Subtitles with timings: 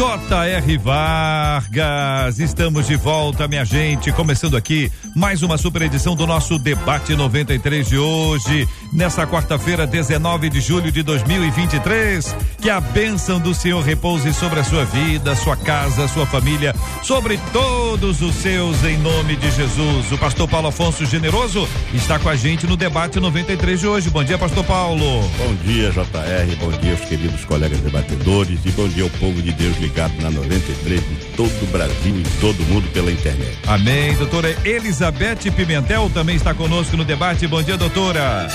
[0.00, 0.78] J.R.
[0.78, 2.38] Vargas.
[2.38, 4.10] Estamos de volta, minha gente.
[4.10, 10.48] Começando aqui mais uma super edição do nosso Debate 93 de hoje, nessa quarta-feira, 19
[10.48, 12.34] de julho de 2023.
[12.62, 17.38] Que a bênção do Senhor repouse sobre a sua vida, sua casa, sua família, sobre
[17.52, 20.10] todos os seus, em nome de Jesus.
[20.12, 24.08] O pastor Paulo Afonso Generoso está com a gente no Debate 93 de hoje.
[24.08, 25.20] Bom dia, pastor Paulo.
[25.36, 26.56] Bom dia, JR.
[26.58, 28.60] Bom dia, os queridos colegas debatedores.
[28.64, 29.89] E bom dia ao povo de Deus ligado
[30.20, 33.58] na 93 de todo o Brasil e todo mundo pela internet.
[33.66, 34.14] Amém.
[34.14, 37.46] Doutora Elizabeth Pimentel também está conosco no debate.
[37.46, 38.48] Bom dia, doutora.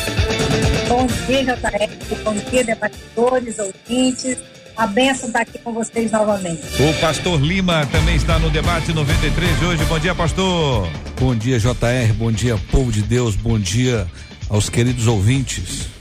[0.88, 2.23] Bom dia, JR.
[2.23, 4.38] Bom dia, debatedores, ouvintes.
[4.77, 6.61] A benção está aqui com vocês novamente.
[6.81, 9.86] O pastor Lima também está no debate 93 de hoje.
[9.86, 10.89] Bom dia, pastor.
[11.20, 12.14] Bom dia, JR.
[12.17, 13.36] Bom dia, povo de Deus.
[13.36, 14.05] Bom dia
[14.49, 15.94] aos queridos ouvintes.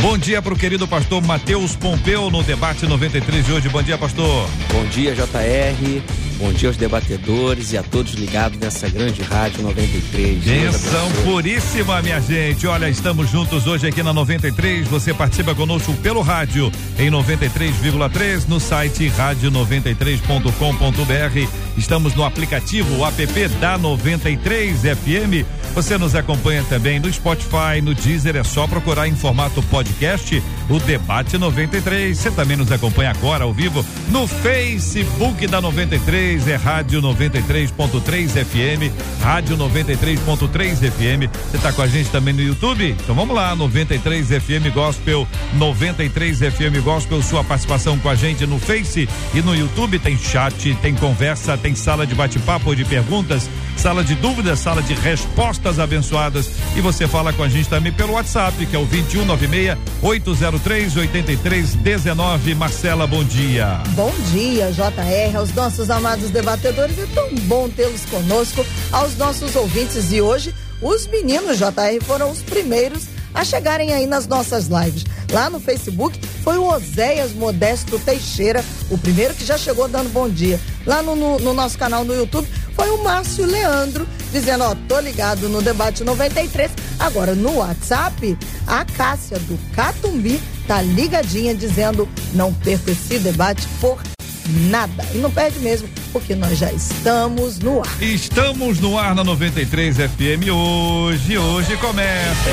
[0.00, 3.68] Bom dia para o querido pastor Matheus Pompeu no debate 93 de hoje.
[3.68, 4.48] Bom dia, pastor.
[4.72, 6.31] Bom dia, JR.
[6.42, 10.42] Bom dia aos debatedores e a todos ligados nessa grande rádio 93.
[10.42, 12.66] Benção puríssima, minha gente.
[12.66, 14.88] Olha, estamos juntos hoje aqui na 93.
[14.88, 21.48] Você participa conosco pelo rádio em 93,3 no site rádio93.com.br.
[21.78, 25.46] Estamos no aplicativo o app da 93 FM.
[25.74, 30.78] Você nos acompanha também no Spotify, no Deezer, é só procurar em formato podcast o
[30.78, 32.18] Debate 93.
[32.18, 38.90] Você também nos acompanha agora ao vivo no Facebook da 93, é Rádio 93.3 FM,
[39.20, 41.30] Rádio 93.3 FM.
[41.30, 42.96] Você está com a gente também no YouTube?
[42.98, 48.58] Então vamos lá, 93 FM Gospel, 93 FM Gospel, sua participação com a gente no
[48.58, 54.04] Face e no YouTube tem chat, tem conversa, tem sala de bate-papo de perguntas, sala
[54.04, 58.66] de dúvidas, sala de respostas abençoadas e você fala com a gente também pelo WhatsApp,
[58.66, 62.54] que é o 2196 803 8319.
[62.54, 63.80] Marcela, bom dia.
[63.90, 66.98] Bom dia, JR, aos nossos amados debatedores.
[66.98, 70.12] É tão bom tê-los conosco, aos nossos ouvintes.
[70.12, 73.04] E hoje, os meninos JR foram os primeiros
[73.34, 75.04] a chegarem aí nas nossas lives.
[75.30, 80.28] Lá no Facebook foi o Oséias Modesto Teixeira, o primeiro que já chegou dando bom
[80.28, 80.60] dia.
[80.84, 85.00] Lá no, no, no nosso canal no YouTube foi o Márcio Leandro, dizendo, ó, tô
[85.00, 86.70] ligado no debate 93.
[86.98, 94.00] Agora no WhatsApp, a Cássia do Catumbi tá ligadinha dizendo, não perca esse debate por
[94.48, 95.06] nada.
[95.14, 98.02] E não perde mesmo, porque nós já estamos no ar.
[98.02, 101.38] Estamos no ar na 93 FM hoje.
[101.38, 102.50] Hoje começa.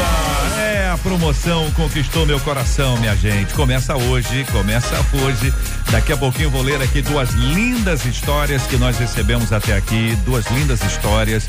[0.59, 3.53] É a promoção Conquistou Meu Coração, minha gente.
[3.53, 5.53] Começa hoje, começa hoje.
[5.91, 10.17] Daqui a pouquinho vou ler aqui duas lindas histórias que nós recebemos até aqui.
[10.25, 11.47] Duas lindas histórias.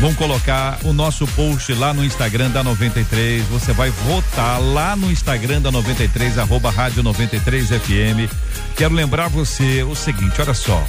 [0.00, 3.44] Vamos colocar o nosso post lá no Instagram da 93.
[3.46, 8.32] Você vai votar lá no Instagram da 93, arroba rádio 93 FM.
[8.76, 10.86] Quero lembrar você o seguinte, olha só.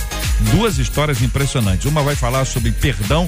[0.53, 1.87] duas histórias impressionantes.
[1.87, 3.28] Uma vai falar sobre perdão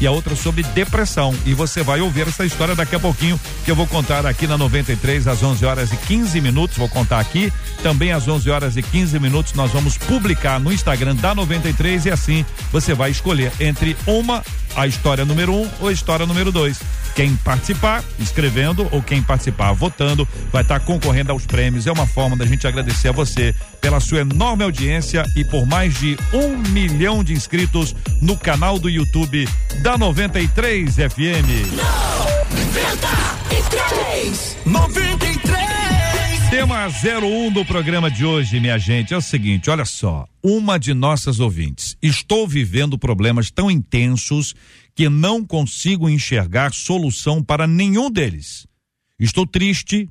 [0.00, 1.34] e a outra sobre depressão.
[1.44, 4.56] E você vai ouvir essa história daqui a pouquinho, que eu vou contar aqui na
[4.56, 6.76] 93 às 11 horas e 15 minutos.
[6.76, 7.52] Vou contar aqui.
[7.82, 12.10] Também às 11 horas e 15 minutos nós vamos publicar no Instagram da 93 e
[12.10, 14.42] assim você vai escolher entre uma
[14.76, 16.80] a história número um ou a história número dois.
[17.14, 21.86] Quem participar escrevendo ou quem participar votando vai estar concorrendo aos prêmios.
[21.86, 25.98] É uma forma da gente agradecer a você pela sua enorme audiência e por mais
[25.98, 29.48] de um milhão de inscritos no canal do YouTube
[29.82, 32.30] da 93 FM.
[32.50, 34.56] 93!
[34.66, 36.50] 93!
[36.50, 40.26] Tema 01 do programa de hoje, minha gente, é o seguinte: olha só.
[40.42, 41.96] Uma de nossas ouvintes.
[42.02, 44.54] Estou vivendo problemas tão intensos
[44.94, 48.66] que não consigo enxergar solução para nenhum deles.
[49.18, 50.08] Estou triste,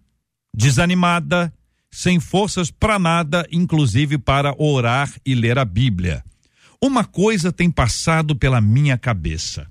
[0.56, 1.52] desanimada,
[1.92, 6.24] sem forças para nada, inclusive para orar e ler a Bíblia.
[6.82, 9.70] Uma coisa tem passado pela minha cabeça.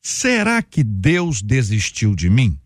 [0.00, 2.58] Será que Deus desistiu de mim?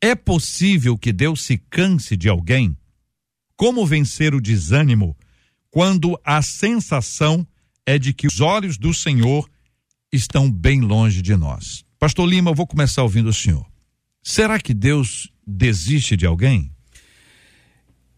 [0.00, 2.76] É possível que Deus se canse de alguém?
[3.56, 5.16] Como vencer o desânimo
[5.70, 7.46] quando a sensação
[7.84, 9.50] é de que os olhos do Senhor
[10.12, 11.84] estão bem longe de nós?
[11.98, 13.66] Pastor Lima, eu vou começar ouvindo o senhor.
[14.22, 16.70] Será que Deus desiste de alguém?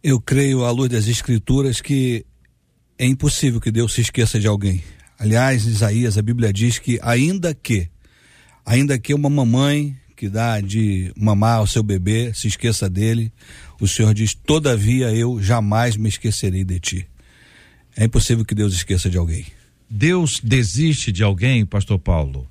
[0.02, 2.26] Eu creio, à luz das Escrituras, que
[2.98, 4.82] é impossível que Deus se esqueça de alguém.
[5.18, 7.88] Aliás, Isaías, a Bíblia diz que ainda que,
[8.64, 13.30] ainda que uma mamãe que dá de mamar ao seu bebê, se esqueça dele.
[13.78, 17.08] O Senhor diz: Todavia eu jamais me esquecerei de ti.
[17.94, 19.46] É impossível que Deus esqueça de alguém.
[19.88, 22.48] Deus desiste de alguém, Pastor Paulo?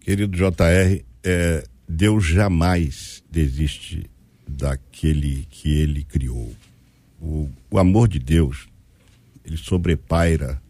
[0.00, 4.08] Querido JR, é, Deus jamais desiste
[4.46, 6.54] daquele que ele criou.
[7.20, 8.68] O, o amor de Deus,
[9.46, 10.60] ele sobrepaira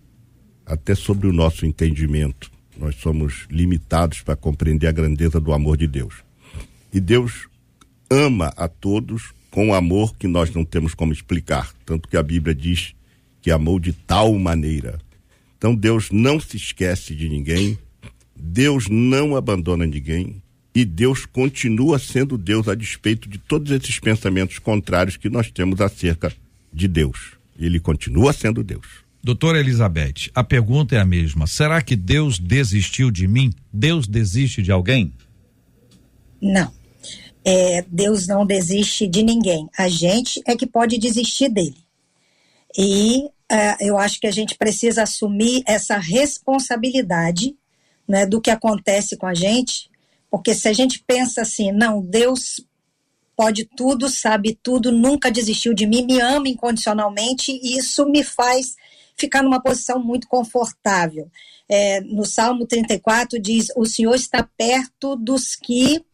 [0.64, 2.50] até sobre o nosso entendimento.
[2.78, 6.17] Nós somos limitados para compreender a grandeza do amor de Deus.
[6.93, 7.49] E Deus
[8.11, 12.23] ama a todos com um amor que nós não temos como explicar, tanto que a
[12.23, 12.94] Bíblia diz
[13.40, 15.00] que amou de tal maneira.
[15.56, 17.78] Então Deus não se esquece de ninguém,
[18.37, 20.43] Deus não abandona ninguém
[20.75, 25.81] e Deus continua sendo Deus a despeito de todos esses pensamentos contrários que nós temos
[25.81, 26.31] acerca
[26.70, 27.37] de Deus.
[27.58, 29.06] Ele continua sendo Deus.
[29.22, 31.46] Doutora Elizabeth, a pergunta é a mesma.
[31.46, 33.52] Será que Deus desistiu de mim?
[33.72, 35.12] Deus desiste de alguém?
[36.40, 36.72] Não.
[37.44, 39.68] É, Deus não desiste de ninguém.
[39.76, 41.76] A gente é que pode desistir dele.
[42.76, 47.56] E uh, eu acho que a gente precisa assumir essa responsabilidade
[48.06, 49.90] né, do que acontece com a gente,
[50.30, 52.60] porque se a gente pensa assim, não, Deus
[53.36, 58.74] pode tudo, sabe tudo, nunca desistiu de mim, me ama incondicionalmente, e isso me faz
[59.16, 61.30] ficar numa posição muito confortável.
[61.68, 66.04] É, no Salmo 34 diz: O Senhor está perto dos que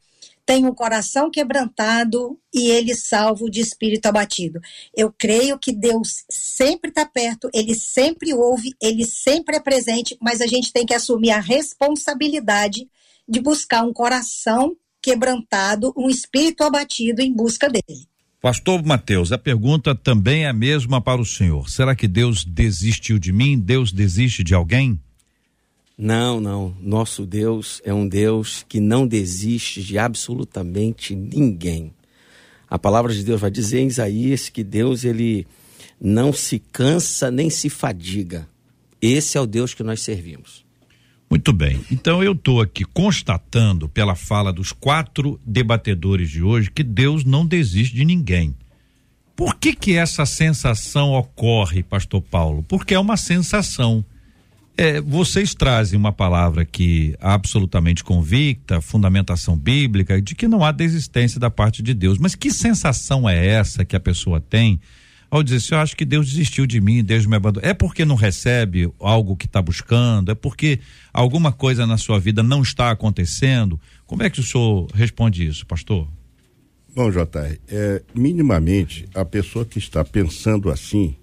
[0.44, 4.60] têm o coração quebrantado e ele salvo de espírito abatido.
[4.94, 10.40] Eu creio que Deus sempre está perto, ele sempre ouve, ele sempre é presente, mas
[10.40, 12.88] a gente tem que assumir a responsabilidade
[13.28, 18.06] de buscar um coração quebrantado, um espírito abatido em busca dele.
[18.40, 21.69] Pastor Mateus, a pergunta também é a mesma para o senhor.
[21.69, 23.58] Será que Deus desistiu de mim?
[23.58, 24.99] Deus desiste de alguém?
[25.96, 26.76] Não, não.
[26.81, 31.93] Nosso Deus é um Deus que não desiste de absolutamente ninguém.
[32.69, 35.46] A palavra de Deus vai dizer em Isaías que Deus ele
[36.00, 38.49] não se cansa nem se fadiga.
[39.00, 40.62] Esse é o Deus que nós servimos.
[41.32, 41.80] Muito bem.
[41.90, 47.46] Então eu estou aqui constatando pela fala dos quatro debatedores de hoje que Deus não
[47.46, 48.54] desiste de ninguém.
[49.34, 52.62] Por que que essa sensação ocorre, Pastor Paulo?
[52.68, 54.04] Porque é uma sensação.
[54.76, 61.40] É, vocês trazem uma palavra que absolutamente convicta, fundamentação bíblica, de que não há desistência
[61.40, 62.18] da parte de Deus.
[62.18, 64.78] Mas que sensação é essa que a pessoa tem
[65.32, 67.66] ao dizer assim, eu acho que Deus desistiu de mim, Deus me abandonou.
[67.66, 70.30] É porque não recebe algo que está buscando?
[70.30, 70.78] É porque
[71.10, 73.80] alguma coisa na sua vida não está acontecendo?
[74.04, 76.06] Como é que o senhor responde isso, pastor?
[76.94, 81.16] Bom, JR, é, minimamente a pessoa que está pensando assim,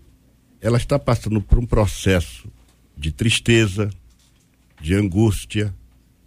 [0.59, 2.49] ela está passando por um processo
[2.97, 3.91] de tristeza,
[4.81, 5.71] de angústia,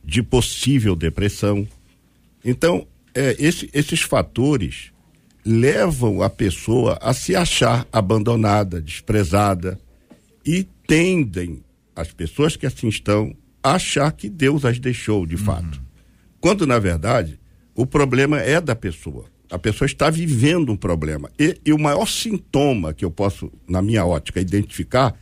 [0.04, 1.66] de possível depressão.
[2.44, 4.92] Então, é, esse, esses fatores
[5.44, 9.78] levam a pessoa a se achar abandonada, desprezada
[10.46, 11.62] e tendem
[11.94, 15.78] as pessoas que assim estão a achar que Deus as deixou de fato.
[15.78, 15.84] Uhum.
[16.40, 17.38] Quando na verdade
[17.74, 19.26] o problema é da pessoa.
[19.50, 21.30] A pessoa está vivendo um problema.
[21.38, 25.14] E, e o maior sintoma que eu posso, na minha ótica, identificar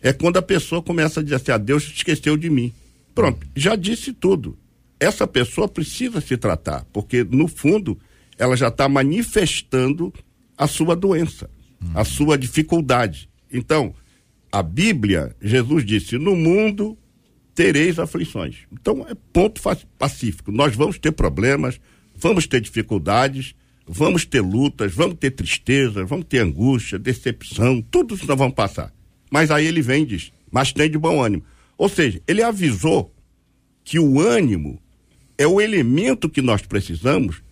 [0.00, 2.72] é quando a pessoa começa a dizer assim: ah, Deus esqueceu de mim.
[3.14, 4.56] Pronto, já disse tudo.
[4.98, 7.98] Essa pessoa precisa se tratar, porque no fundo
[8.38, 10.12] ela já está manifestando
[10.56, 11.50] a sua doença,
[11.94, 13.28] a sua dificuldade.
[13.52, 13.94] Então,
[14.50, 16.96] a Bíblia, Jesus disse: no mundo
[17.54, 18.58] tereis aflições.
[18.72, 19.60] Então, é ponto
[19.98, 20.50] pacífico.
[20.50, 21.80] Nós vamos ter problemas,
[22.16, 23.54] vamos ter dificuldades,
[23.86, 28.92] vamos ter lutas, vamos ter tristeza, vamos ter angústia, decepção, tudo isso nós vamos passar.
[29.30, 31.42] Mas aí ele vem e diz: mas tem de bom ânimo.
[31.76, 33.12] Ou seja, ele avisou
[33.84, 34.80] que o ânimo
[35.36, 37.42] é o elemento que nós precisamos,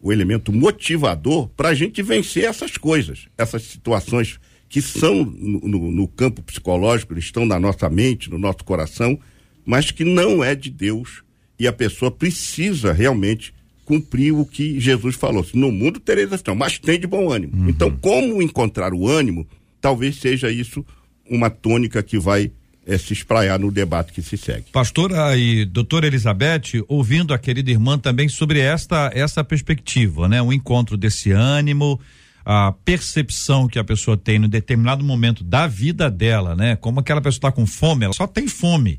[0.00, 4.38] o elemento motivador para a gente vencer essas coisas, essas situações
[4.68, 9.18] que são no, no, no campo psicológico, estão na nossa mente, no nosso coração,
[9.64, 11.22] mas que não é de Deus
[11.58, 13.52] e a pessoa precisa realmente
[13.84, 15.44] cumprir o que Jesus falou.
[15.54, 17.56] No mundo tereis aflição, mas tem de bom ânimo.
[17.56, 17.68] Uhum.
[17.70, 19.46] Então, como encontrar o ânimo,
[19.80, 20.84] talvez seja isso
[21.28, 22.52] uma tônica que vai
[22.88, 24.70] é, se espraiar no debate que se segue.
[24.72, 30.40] Pastora e doutora Elizabeth, ouvindo a querida irmã também sobre esta essa perspectiva, né?
[30.40, 32.00] O encontro desse ânimo,
[32.44, 36.76] a percepção que a pessoa tem no determinado momento da vida dela, né?
[36.76, 38.98] Como aquela pessoa está com fome, ela só tem fome.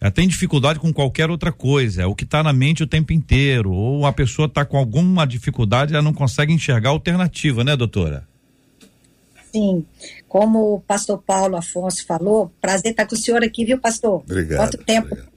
[0.00, 3.12] Ela tem dificuldade com qualquer outra coisa, é o que está na mente o tempo
[3.12, 3.72] inteiro.
[3.72, 8.28] Ou a pessoa está com alguma dificuldade, ela não consegue enxergar alternativa, né, doutora?
[9.54, 9.86] Sim,
[10.26, 14.16] como o pastor Paulo Afonso falou, prazer estar com o senhor aqui, viu, pastor?
[14.16, 14.58] Obrigado.
[14.58, 15.06] Quanto tempo?
[15.06, 15.32] Obrigado.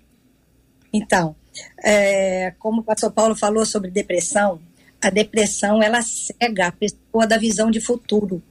[0.91, 1.35] Então,
[1.83, 4.59] é, como o pastor Paulo falou sobre depressão,
[4.99, 8.41] a depressão ela cega a pessoa da visão de futuro.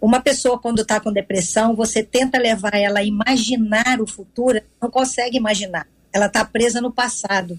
[0.00, 4.90] Uma pessoa, quando está com depressão, você tenta levar ela a imaginar o futuro, não
[4.90, 5.86] consegue imaginar.
[6.12, 7.56] Ela está presa no passado,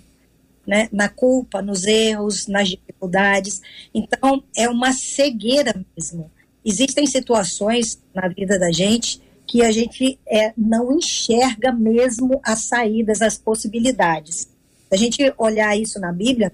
[0.68, 0.90] né?
[0.92, 3.62] na culpa, nos erros, nas dificuldades.
[3.94, 6.30] Então, é uma cegueira mesmo.
[6.66, 13.22] Existem situações na vida da gente que a gente é, não enxerga mesmo as saídas,
[13.22, 14.50] as possibilidades.
[14.92, 16.52] A gente olhar isso na Bíblia,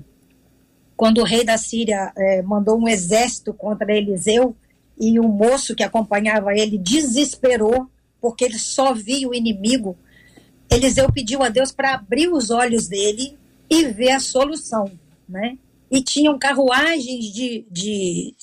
[0.97, 4.55] quando o rei da Síria é, mandou um exército contra Eliseu,
[4.99, 7.89] e o moço que acompanhava ele desesperou,
[8.21, 9.97] porque ele só via o inimigo.
[10.69, 13.35] Eliseu pediu a Deus para abrir os olhos dele
[13.67, 14.91] e ver a solução,
[15.27, 15.57] né?
[15.89, 18.35] E tinham carruagens de, de,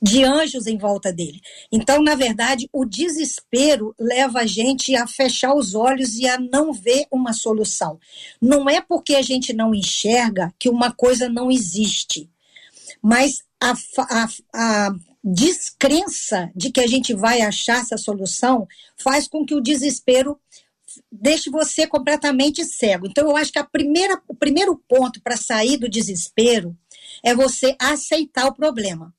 [0.00, 1.40] de anjos em volta dele.
[1.70, 6.72] Então, na verdade, o desespero leva a gente a fechar os olhos e a não
[6.72, 7.98] ver uma solução.
[8.40, 12.30] Não é porque a gente não enxerga que uma coisa não existe,
[13.02, 19.44] mas a, a, a descrença de que a gente vai achar essa solução faz com
[19.44, 20.38] que o desespero
[21.10, 23.06] deixe você completamente cego.
[23.06, 26.76] Então, eu acho que a primeira, o primeiro ponto para sair do desespero
[27.22, 29.12] é você aceitar o problema.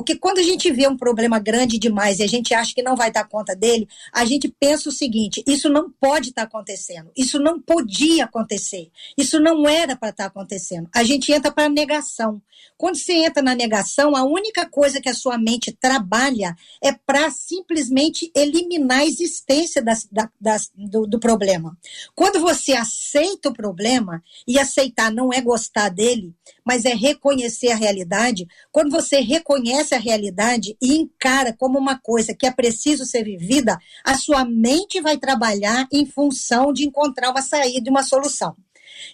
[0.00, 2.96] Porque quando a gente vê um problema grande demais e a gente acha que não
[2.96, 7.12] vai dar conta dele, a gente pensa o seguinte: isso não pode estar tá acontecendo,
[7.14, 10.88] isso não podia acontecer, isso não era para estar tá acontecendo.
[10.94, 12.40] A gente entra para a negação.
[12.76, 17.30] Quando você entra na negação, a única coisa que a sua mente trabalha é para
[17.30, 20.08] simplesmente eliminar a existência das,
[20.40, 21.76] das, do, do problema.
[22.14, 27.76] Quando você aceita o problema, e aceitar não é gostar dele, mas é reconhecer a
[27.76, 33.24] realidade, quando você reconhece a realidade e encara como uma coisa que é preciso ser
[33.24, 38.56] vivida, a sua mente vai trabalhar em função de encontrar uma saída e uma solução.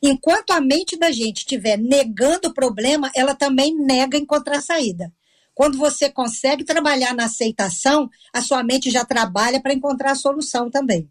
[0.03, 5.13] Enquanto a mente da gente estiver negando o problema, ela também nega encontrar saída.
[5.55, 10.71] Quando você consegue trabalhar na aceitação, a sua mente já trabalha para encontrar a solução
[10.71, 11.09] também.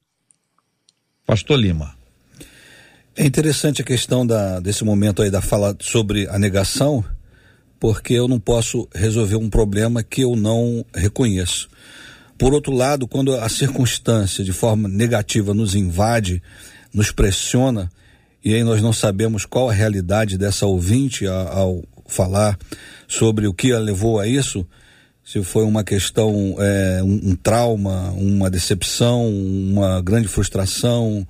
[1.25, 1.95] Pastor Lima.
[3.17, 7.03] É interessante a questão da, desse momento aí da fala sobre a negação,
[7.86, 11.70] porque eu não posso resolver um problema que eu não reconheço.
[12.36, 16.42] Por outro lado, quando a circunstância de forma negativa nos invade,
[16.92, 17.92] nos pressiona,
[18.44, 22.58] e aí nós não sabemos qual a realidade dessa ouvinte ao, falar
[23.08, 24.65] sobre o que a levou a isso,
[25.24, 31.27] se foi uma questão, é, um, um trauma, uma decepção, uma grande frustração,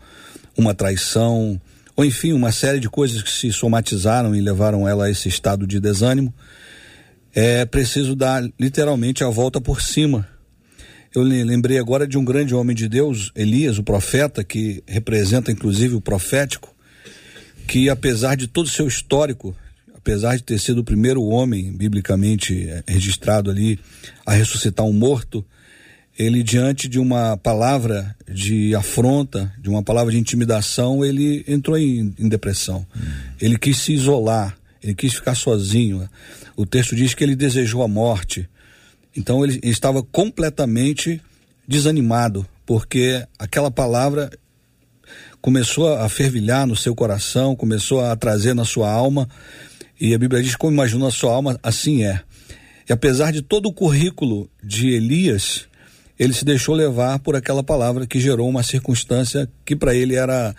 [0.57, 1.59] uma traição,
[1.95, 5.65] ou enfim, uma série de coisas que se somatizaram e levaram ela a esse estado
[5.65, 6.33] de desânimo,
[7.33, 10.27] é preciso dar literalmente a volta por cima.
[11.13, 15.95] Eu lembrei agora de um grande homem de Deus, Elias, o profeta, que representa inclusive
[15.95, 16.75] o profético,
[17.65, 19.55] que apesar de todo o seu histórico,
[19.95, 23.79] apesar de ter sido o primeiro homem biblicamente é, registrado ali
[24.25, 25.45] a ressuscitar um morto,
[26.17, 32.13] ele diante de uma palavra de afronta, de uma palavra de intimidação, ele entrou em,
[32.17, 32.85] em depressão.
[32.95, 33.01] Hum.
[33.39, 36.09] Ele quis se isolar, ele quis ficar sozinho.
[36.55, 38.47] O texto diz que ele desejou a morte.
[39.15, 41.21] Então ele, estava completamente
[41.67, 44.29] desanimado, porque aquela palavra
[45.41, 49.27] começou a fervilhar no seu coração, começou a trazer na sua alma,
[49.99, 52.21] e a Bíblia diz: como imaginou a sua alma, assim é.
[52.87, 55.67] E apesar de todo o currículo de Elias,
[56.17, 60.55] ele se deixou levar por aquela palavra que gerou uma circunstância que para ele era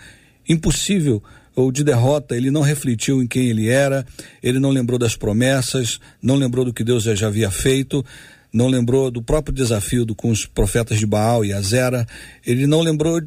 [0.47, 1.21] impossível
[1.55, 4.05] ou de derrota, ele não refletiu em quem ele era,
[4.43, 8.05] ele não lembrou das promessas, não lembrou do que Deus já havia feito,
[8.53, 12.05] não lembrou do próprio desafio do, com os profetas de Baal e Azera,
[12.45, 13.19] ele não lembrou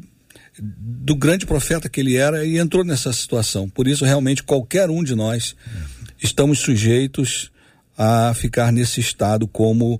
[0.57, 3.67] do grande profeta que ele era e entrou nessa situação.
[3.67, 5.55] Por isso, realmente, qualquer um de nós
[6.21, 7.51] estamos sujeitos
[7.97, 9.99] a ficar nesse estado como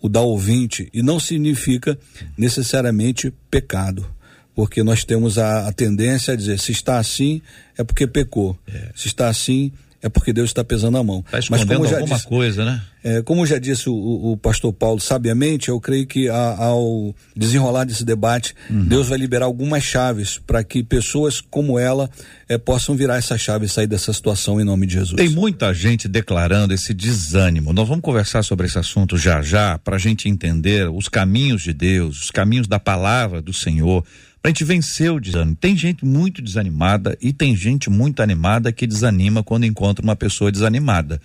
[0.00, 1.98] o da ouvinte, e não significa
[2.36, 4.06] necessariamente pecado
[4.54, 7.40] porque nós temos a, a, tendência a dizer se está assim
[7.78, 8.90] é porque pecou, é.
[8.94, 11.22] se está assim é porque Deus está pesando a mão.
[11.26, 12.82] Está escondendo Mas como alguma disse, coisa, né?
[13.02, 17.84] É, como já disse o, o, pastor Paulo sabiamente, eu creio que a, ao desenrolar
[17.84, 18.84] desse debate, uhum.
[18.84, 22.10] Deus vai liberar algumas chaves para que pessoas como ela
[22.48, 25.16] é, possam virar essa chave e sair dessa situação em nome de Jesus.
[25.16, 27.72] Tem muita gente declarando esse desânimo.
[27.72, 31.72] Nós vamos conversar sobre esse assunto já já, para a gente entender os caminhos de
[31.72, 34.04] Deus, os caminhos da palavra do Senhor
[34.42, 35.56] a gente vencer o desânimo.
[35.56, 40.50] Tem gente muito desanimada e tem gente muito animada que desanima quando encontra uma pessoa
[40.50, 41.20] desanimada.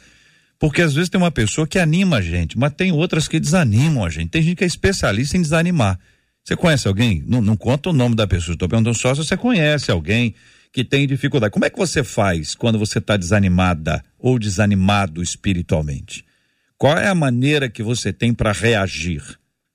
[0.60, 4.04] Porque às vezes tem uma pessoa que anima a gente, mas tem outras que desanimam
[4.04, 4.30] a gente.
[4.30, 6.00] Tem gente que é especialista em desanimar.
[6.44, 7.24] Você conhece alguém?
[7.26, 10.36] Não, não conta o nome da pessoa, estou perguntando só se você conhece alguém
[10.72, 11.52] que tem dificuldade.
[11.52, 16.26] Como é que você faz quando você está desanimada ou desanimado espiritualmente?
[16.78, 19.24] Qual é a maneira que você tem para reagir?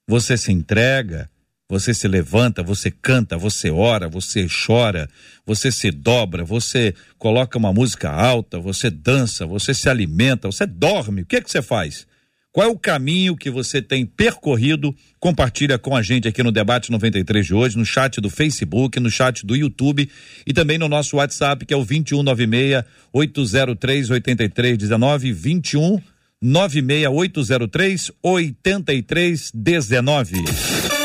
[0.06, 1.30] Você se entrega?
[1.70, 5.08] Você se levanta, você canta, você ora, você chora,
[5.46, 11.22] você se dobra, você coloca uma música alta, você dança, você se alimenta, você dorme.
[11.22, 12.08] O que é que você faz?
[12.52, 14.92] Qual é o caminho que você tem percorrido?
[15.20, 19.08] Compartilha com a gente aqui no Debate 93 de hoje, no chat do Facebook, no
[19.08, 20.10] chat do YouTube
[20.44, 26.00] e também no nosso WhatsApp, que é o 2196 803 8319 21
[26.42, 30.99] 96803 8319.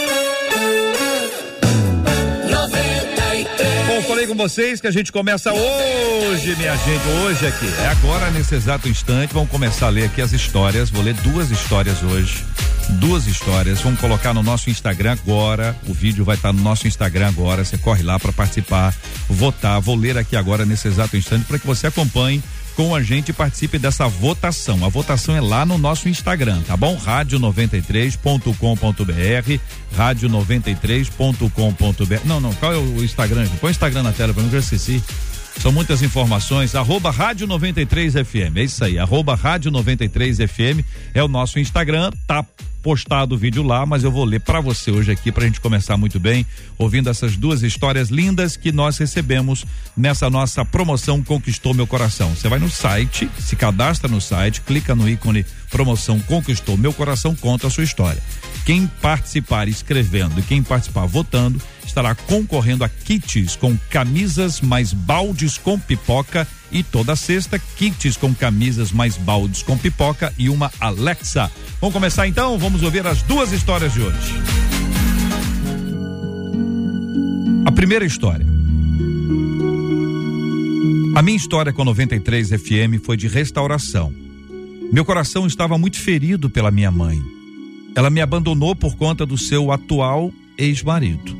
[4.36, 7.68] Com vocês que a gente começa hoje, minha gente, hoje aqui.
[7.80, 10.90] É agora, nesse exato instante, vamos começar a ler aqui as histórias.
[10.90, 12.44] Vou ler duas histórias hoje.
[13.00, 13.80] Duas histórias.
[13.80, 15.76] Vamos colocar no nosso Instagram agora.
[15.88, 17.64] O vídeo vai estar no nosso Instagram agora.
[17.64, 18.94] Você corre lá para participar,
[19.30, 19.80] votar.
[19.80, 22.44] Vou ler aqui agora, nesse exato instante, para que você acompanhe
[22.76, 24.86] com a gente e participe dessa votação.
[24.86, 26.98] A votação é lá no nosso Instagram, tá bom?
[26.98, 32.26] rádio93.com.br, rádio93.com.br.
[32.26, 33.48] Não, não, qual é o Instagram?
[33.62, 35.02] Põe o Instagram na tela para eu esqueci.
[35.60, 36.76] São muitas informações.
[36.76, 38.58] Arroba Rádio 93 FM.
[38.58, 39.00] É isso aí.
[39.00, 40.84] Arroba Rádio 93 FM
[41.14, 42.12] é o nosso Instagram.
[42.28, 42.46] Tá
[42.86, 45.60] postado o vídeo lá, mas eu vou ler para você hoje aqui para a gente
[45.60, 46.46] começar muito bem,
[46.78, 49.66] ouvindo essas duas histórias lindas que nós recebemos
[49.98, 52.36] nessa nossa promoção Conquistou Meu Coração.
[52.36, 57.36] Você vai no site, se cadastra no site, clica no ícone promoção Conquistou Meu Coração,
[57.36, 58.22] conta a sua história.
[58.66, 65.58] Quem participar escrevendo e quem participar votando estará concorrendo a kits com camisas mais baldes
[65.58, 71.52] com pipoca e toda sexta kits com camisas mais baldes com pipoca e uma Alexa.
[71.80, 72.58] Vamos começar então?
[72.58, 74.34] Vamos ouvir as duas histórias de hoje.
[77.66, 78.46] A primeira história.
[81.16, 84.25] A minha história com 93 FM foi de restauração.
[84.92, 87.22] Meu coração estava muito ferido pela minha mãe.
[87.96, 91.36] Ela me abandonou por conta do seu atual ex-marido.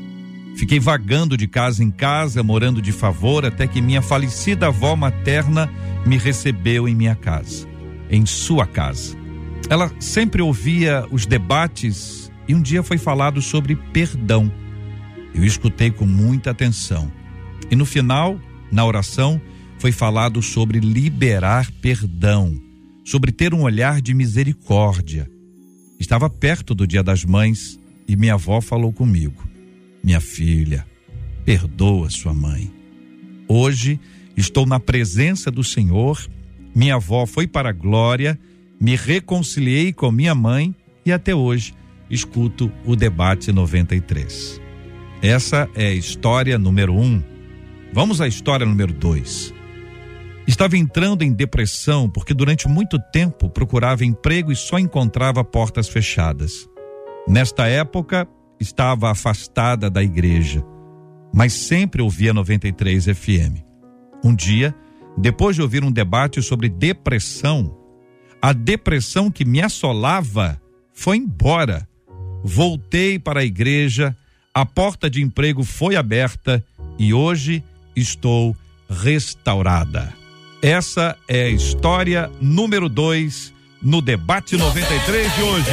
[0.56, 5.70] Fiquei vagando de casa em casa, morando de favor, até que minha falecida avó materna
[6.06, 7.68] me recebeu em minha casa,
[8.10, 9.16] em sua casa.
[9.68, 14.50] Ela sempre ouvia os debates e um dia foi falado sobre perdão.
[15.34, 17.12] Eu escutei com muita atenção.
[17.70, 18.38] E no final,
[18.72, 19.40] na oração,
[19.78, 22.54] foi falado sobre liberar perdão,
[23.06, 25.30] sobre ter um olhar de misericórdia.
[25.98, 29.46] Estava perto do Dia das Mães e minha avó falou comigo.
[30.02, 30.84] Minha filha,
[31.44, 32.68] perdoa sua mãe.
[33.46, 34.00] Hoje
[34.36, 36.20] estou na presença do Senhor,
[36.74, 38.36] minha avó foi para a glória,
[38.80, 41.74] me reconciliei com minha mãe e até hoje
[42.10, 44.60] escuto o debate 93.
[45.22, 47.22] Essa é a história número um.
[47.92, 49.54] Vamos à história número dois.
[50.46, 56.68] Estava entrando em depressão porque durante muito tempo procurava emprego e só encontrava portas fechadas.
[57.26, 58.28] Nesta época,
[58.60, 60.64] estava afastada da igreja,
[61.34, 63.60] mas sempre ouvia 93 FM.
[64.24, 64.74] Um dia,
[65.18, 67.76] depois de ouvir um debate sobre depressão,
[68.40, 70.60] a depressão que me assolava
[70.92, 71.88] foi embora.
[72.44, 74.16] Voltei para a igreja,
[74.54, 76.64] A porta de emprego foi aberta
[76.98, 77.62] e hoje
[77.94, 78.56] estou
[78.88, 80.15] restaurada.
[80.66, 85.70] Essa é a história número 2 no debate 93 de hoje.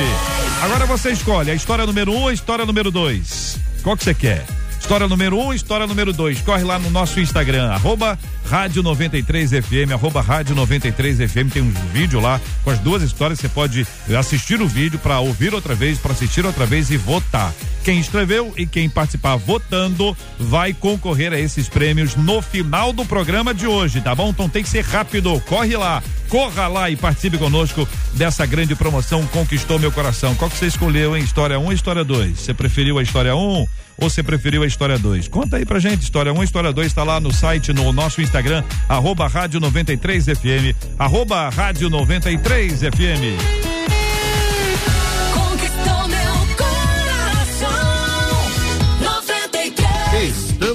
[0.61, 3.59] Agora você escolhe a história número 1 um, ou a história número 2.
[3.81, 4.45] Qual que você quer?
[4.83, 6.41] História número 1, um, história número 2.
[6.41, 11.53] Corre lá no nosso Instagram, arroba Rádio 93 FM, arroba Rádio 93 FM.
[11.53, 13.39] Tem um vídeo lá com as duas histórias.
[13.39, 13.87] Você pode
[14.19, 17.53] assistir o vídeo para ouvir outra vez, para assistir outra vez e votar.
[17.85, 23.53] Quem escreveu e quem participar votando vai concorrer a esses prêmios no final do programa
[23.53, 24.29] de hoje, tá bom?
[24.29, 25.41] Então tem que ser rápido.
[25.47, 30.35] Corre lá, corra lá e participe conosco dessa grande promoção Conquistou Meu Coração.
[30.35, 31.23] Qual que você escolheu, hein?
[31.23, 32.37] História 1 um, ou história 2?
[32.37, 33.65] Você preferiu a história 1 um,
[33.97, 35.27] ou você preferiu a história 2?
[35.27, 36.01] Conta aí pra gente.
[36.01, 40.25] História 1 um, história 2 está lá no site, no nosso Instagram, arroba Rádio 93
[40.25, 43.73] FM, arroba Rádio 93 FM.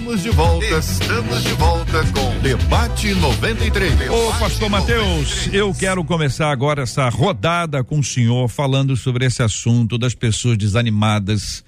[0.08, 4.10] Estamos de volta, estamos de volta com Debate 93.
[4.10, 9.42] Ô, Pastor Mateus, eu quero começar agora essa rodada com o senhor falando sobre esse
[9.42, 11.64] assunto das pessoas desanimadas,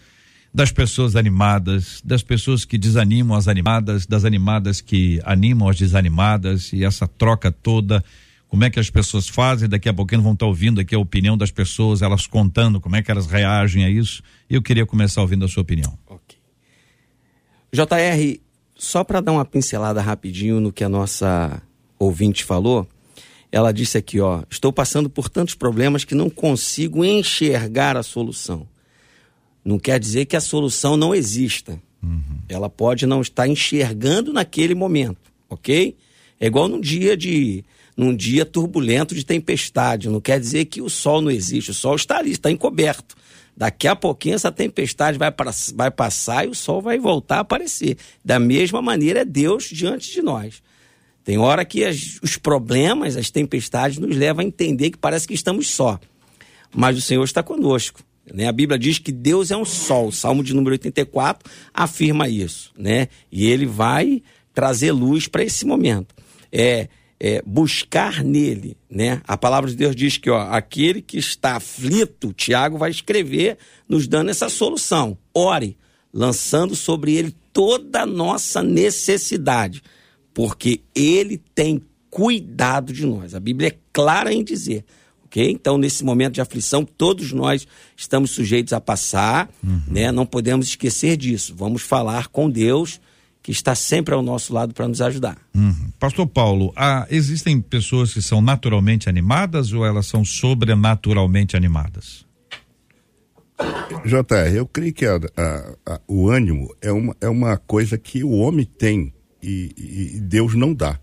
[0.53, 6.73] das pessoas animadas, das pessoas que desanimam as animadas, das animadas que animam as desanimadas
[6.73, 8.05] e essa troca toda.
[8.49, 9.69] Como é que as pessoas fazem?
[9.69, 13.03] Daqui a pouquinho vão estar ouvindo aqui a opinião das pessoas, elas contando como é
[13.03, 14.23] que elas reagem a isso.
[14.49, 15.97] Eu queria começar ouvindo a sua opinião.
[16.09, 16.37] Ok.
[17.73, 18.41] JR,
[18.75, 21.63] só para dar uma pincelada rapidinho no que a nossa
[21.97, 22.89] ouvinte falou,
[23.53, 28.67] ela disse aqui, ó, estou passando por tantos problemas que não consigo enxergar a solução.
[29.65, 31.81] Não quer dizer que a solução não exista.
[32.03, 32.23] Uhum.
[32.49, 35.97] Ela pode não estar enxergando naquele momento, ok?
[36.39, 37.65] É igual num dia de
[37.97, 40.09] num dia turbulento de tempestade.
[40.09, 41.71] Não quer dizer que o sol não existe.
[41.71, 43.15] O sol está ali, está encoberto.
[43.55, 47.41] Daqui a pouquinho essa tempestade vai, pra, vai passar e o sol vai voltar a
[47.41, 47.99] aparecer.
[48.25, 50.63] Da mesma maneira é Deus diante de nós.
[51.23, 55.35] Tem hora que as, os problemas, as tempestades nos levam a entender que parece que
[55.35, 56.01] estamos só.
[56.75, 58.01] Mas o Senhor está conosco.
[58.33, 58.47] Né?
[58.47, 60.09] A Bíblia diz que Deus é um sol.
[60.09, 62.73] O Salmo de número 84 afirma isso.
[62.77, 63.09] Né?
[63.31, 64.23] E ele vai
[64.55, 66.15] trazer luz para esse momento.
[66.53, 66.89] É,
[67.21, 69.21] é, buscar nele, né?
[69.29, 74.09] A palavra de Deus diz que, ó, aquele que está aflito, Tiago vai escrever, nos
[74.09, 75.19] dando essa solução.
[75.35, 75.77] Ore,
[76.13, 79.83] lançando sobre ele toda a nossa necessidade,
[80.33, 83.35] porque ele tem cuidado de nós.
[83.35, 84.85] A Bíblia é clara em dizer,
[85.31, 85.51] ok?
[85.51, 87.67] Então, nesse momento de aflição, todos nós
[87.97, 89.81] estamos sujeitos a passar, uhum.
[89.87, 90.11] né?
[90.11, 91.55] Não podemos esquecer disso.
[91.57, 93.01] Vamos falar com Deus
[93.43, 95.39] que está sempre ao nosso lado para nos ajudar.
[95.55, 95.91] Uhum.
[95.99, 102.27] Pastor Paulo, há, existem pessoas que são naturalmente animadas ou elas são sobrenaturalmente animadas?
[104.05, 108.25] JR, eu creio que a, a, a, o ânimo é uma, é uma coisa que
[108.25, 109.13] o homem tem
[109.43, 110.99] e, e Deus não dá.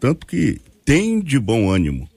[0.00, 2.08] Tanto que tem de bom ânimo.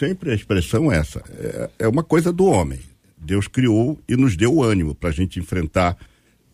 [0.00, 1.22] Sempre a expressão é essa.
[1.28, 2.80] É, é uma coisa do homem.
[3.18, 5.94] Deus criou e nos deu ânimo para a gente enfrentar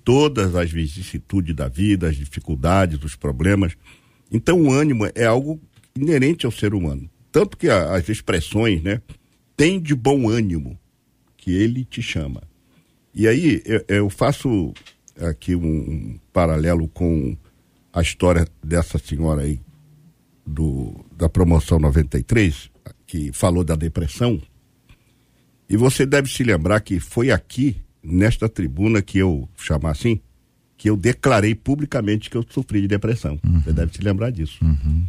[0.02, 3.76] todas as vicissitudes da vida, as dificuldades, os problemas.
[4.32, 5.60] Então, o ânimo é algo
[5.94, 7.08] inerente ao ser humano.
[7.30, 9.00] Tanto que a, as expressões, né?
[9.56, 10.76] Tem de bom ânimo,
[11.36, 12.42] que ele te chama.
[13.14, 14.74] E aí, eu, eu faço
[15.20, 17.36] aqui um, um, paralelo com
[17.92, 19.60] a história dessa senhora aí,
[20.44, 22.74] do, da promoção 93,
[23.06, 24.40] que falou da depressão.
[25.68, 30.20] E você deve se lembrar que foi aqui nesta tribuna que eu chamar assim,
[30.76, 33.38] que eu declarei publicamente que eu sofri de depressão.
[33.44, 33.60] Uhum.
[33.60, 34.64] Você deve se lembrar disso.
[34.64, 35.04] Uhum.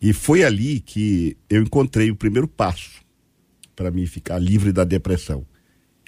[0.00, 3.02] E foi ali que eu encontrei o primeiro passo
[3.74, 5.46] para mim ficar livre da depressão.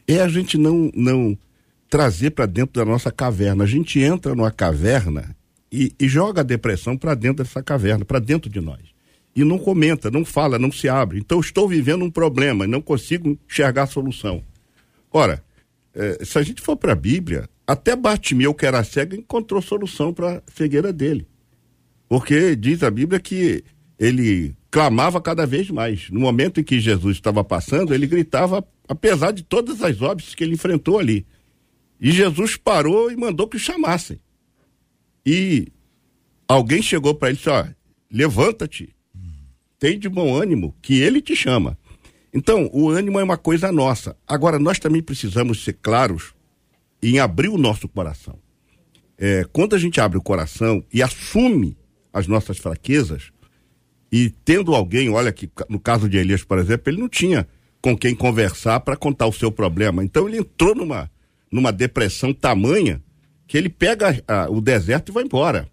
[0.07, 1.37] É a gente não não
[1.89, 3.65] trazer para dentro da nossa caverna.
[3.65, 5.37] A gente entra numa caverna
[5.71, 8.81] e, e joga a depressão para dentro dessa caverna, para dentro de nós.
[9.37, 11.19] E não comenta, não fala, não se abre.
[11.19, 14.43] Então estou vivendo um problema e não consigo enxergar a solução.
[15.13, 15.45] Ora,
[15.95, 20.13] é, se a gente for para a Bíblia, até Bartimeu, que era cego, encontrou solução
[20.13, 21.29] para a cegueira dele.
[22.09, 23.63] Porque diz a Bíblia que
[23.99, 26.09] ele clamava cada vez mais.
[26.11, 30.45] No momento em que Jesus estava passando, ele gritava, apesar de todas as óbices que
[30.45, 31.27] ele enfrentou ali.
[32.01, 34.19] E Jesus parou e mandou que o chamassem.
[35.25, 35.69] E
[36.47, 37.67] alguém chegou para ele e disse: ó,
[38.11, 38.96] levanta-te,
[39.79, 41.79] tem de bom ânimo, que ele te chama.
[42.33, 44.17] Então, o ânimo é uma coisa nossa.
[44.27, 46.35] Agora, nós também precisamos ser claros
[47.03, 48.39] em abrir o nosso coração.
[49.19, 51.77] É, quando a gente abre o coração e assume
[52.13, 53.31] as nossas fraquezas,
[54.11, 57.47] e tendo alguém, olha que no caso de Elias, por exemplo, ele não tinha
[57.81, 60.03] com quem conversar para contar o seu problema.
[60.05, 61.11] Então ele entrou numa,
[61.51, 63.03] numa depressão tamanha
[63.47, 65.69] que ele pega a, o deserto e vai embora.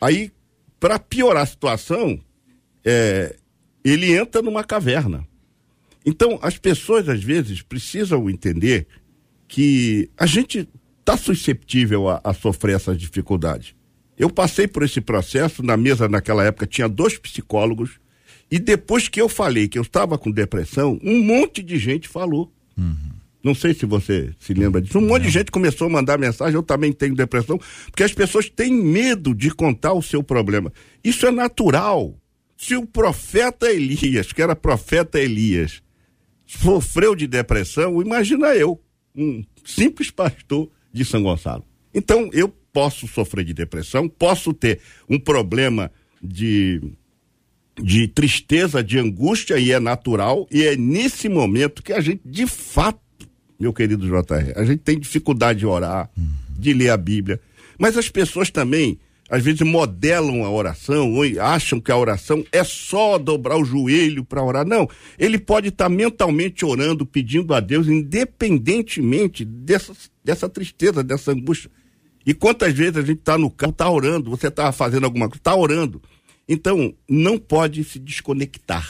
[0.00, 0.30] Aí,
[0.78, 2.20] para piorar a situação,
[2.90, 3.36] é,
[3.84, 5.26] ele entra numa caverna.
[6.06, 8.86] Então, as pessoas, às vezes, precisam entender
[9.46, 10.66] que a gente
[11.00, 13.74] está susceptível a, a sofrer essas dificuldades.
[14.16, 18.00] Eu passei por esse processo, na mesa naquela época tinha dois psicólogos,
[18.50, 22.50] e depois que eu falei que eu estava com depressão, um monte de gente falou.
[22.76, 23.10] Uhum.
[23.44, 24.98] Não sei se você se lembra disso.
[24.98, 28.48] Um monte de gente começou a mandar mensagem, eu também tenho depressão, porque as pessoas
[28.48, 30.72] têm medo de contar o seu problema.
[31.04, 32.18] Isso é natural.
[32.58, 35.80] Se o profeta Elias, que era profeta Elias,
[36.44, 38.80] sofreu de depressão, imagina eu,
[39.14, 41.64] um simples pastor de São Gonçalo.
[41.94, 45.90] Então, eu posso sofrer de depressão, posso ter um problema
[46.20, 46.82] de,
[47.80, 52.46] de tristeza, de angústia, e é natural, e é nesse momento que a gente, de
[52.46, 53.00] fato,
[53.58, 56.10] meu querido JR, a gente tem dificuldade de orar,
[56.58, 57.40] de ler a Bíblia,
[57.78, 58.98] mas as pessoas também,
[59.30, 64.24] às vezes, modelam a oração, ou acham que a oração é só dobrar o joelho
[64.24, 64.66] para orar.
[64.66, 64.88] Não,
[65.18, 69.92] ele pode estar tá mentalmente orando, pedindo a Deus, independentemente dessa,
[70.24, 71.70] dessa tristeza, dessa angústia.
[72.24, 75.40] E quantas vezes a gente está no carro, está orando, você está fazendo alguma coisa,
[75.40, 76.02] está orando.
[76.48, 78.88] Então, não pode se desconectar.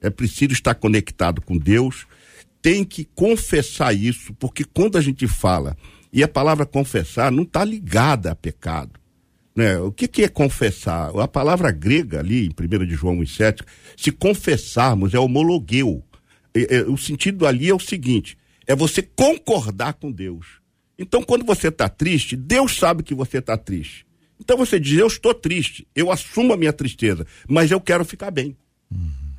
[0.00, 2.06] É preciso estar conectado com Deus,
[2.60, 5.76] tem que confessar isso, porque quando a gente fala,
[6.12, 8.98] e a palavra confessar não está ligada a pecado.
[9.58, 9.76] Né?
[9.76, 11.10] O que, que é confessar?
[11.18, 13.62] A palavra grega ali, em 1 de João 1,7,
[13.96, 16.04] se confessarmos, é homologueu.
[16.54, 20.46] É, é, o sentido ali é o seguinte: é você concordar com Deus.
[20.96, 24.06] Então, quando você está triste, Deus sabe que você está triste.
[24.38, 28.30] Então você diz: Eu estou triste, eu assumo a minha tristeza, mas eu quero ficar
[28.30, 28.56] bem.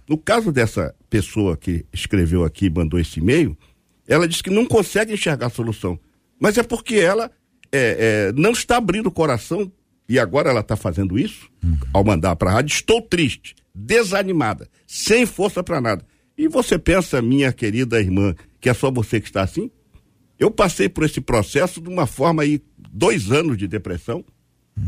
[0.06, 3.58] No caso dessa pessoa que escreveu aqui mandou esse e-mail,
[4.06, 5.98] ela disse que não consegue enxergar a solução.
[6.38, 7.32] Mas é porque ela
[7.72, 9.72] é, é, não está abrindo o coração,
[10.10, 11.48] e agora ela está fazendo isso,
[11.94, 16.04] ao mandar para a rádio: Estou triste, desanimada, sem força para nada.
[16.36, 19.70] E você pensa, minha querida irmã, que é só você que está assim?
[20.40, 24.26] Eu passei por esse processo de uma forma aí, dois anos de depressão,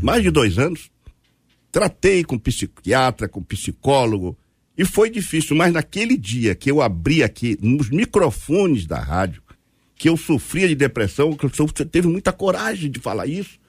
[0.02, 0.90] mais de dois anos.
[1.70, 4.36] Tratei com psiquiatra, com psicólogo,
[4.76, 9.42] e foi difícil, mas naquele dia que eu abri aqui, nos microfones da rádio,
[9.94, 13.60] que eu sofria de depressão, que você teve muita coragem de falar isso.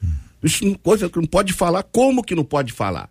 [0.43, 1.83] Isso é coisa que não pode falar.
[1.83, 3.09] Como que não pode falar?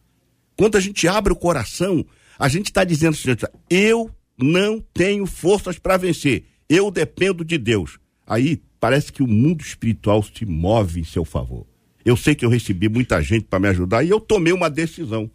[0.56, 2.04] Quando a gente abre o coração,
[2.38, 3.30] a gente está dizendo assim,
[3.70, 6.44] eu não tenho forças para vencer.
[6.68, 7.98] Eu dependo de Deus.
[8.26, 11.66] Aí parece que o mundo espiritual se move em seu favor.
[12.04, 15.30] Eu sei que eu recebi muita gente para me ajudar e eu tomei uma decisão.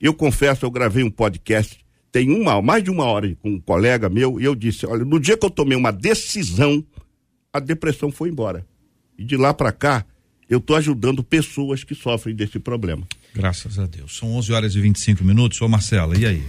[0.00, 4.08] Eu confesso, eu gravei um podcast, tem uma, mais de uma hora com um colega
[4.08, 6.84] meu, e eu disse: olha, no dia que eu tomei uma decisão,
[7.52, 8.66] a depressão foi embora.
[9.16, 10.04] E de lá para cá,
[10.48, 13.06] eu estou ajudando pessoas que sofrem desse problema.
[13.34, 14.16] Graças a Deus.
[14.16, 15.60] São 11 horas e 25 minutos.
[15.60, 16.42] Ô Marcela, e aí?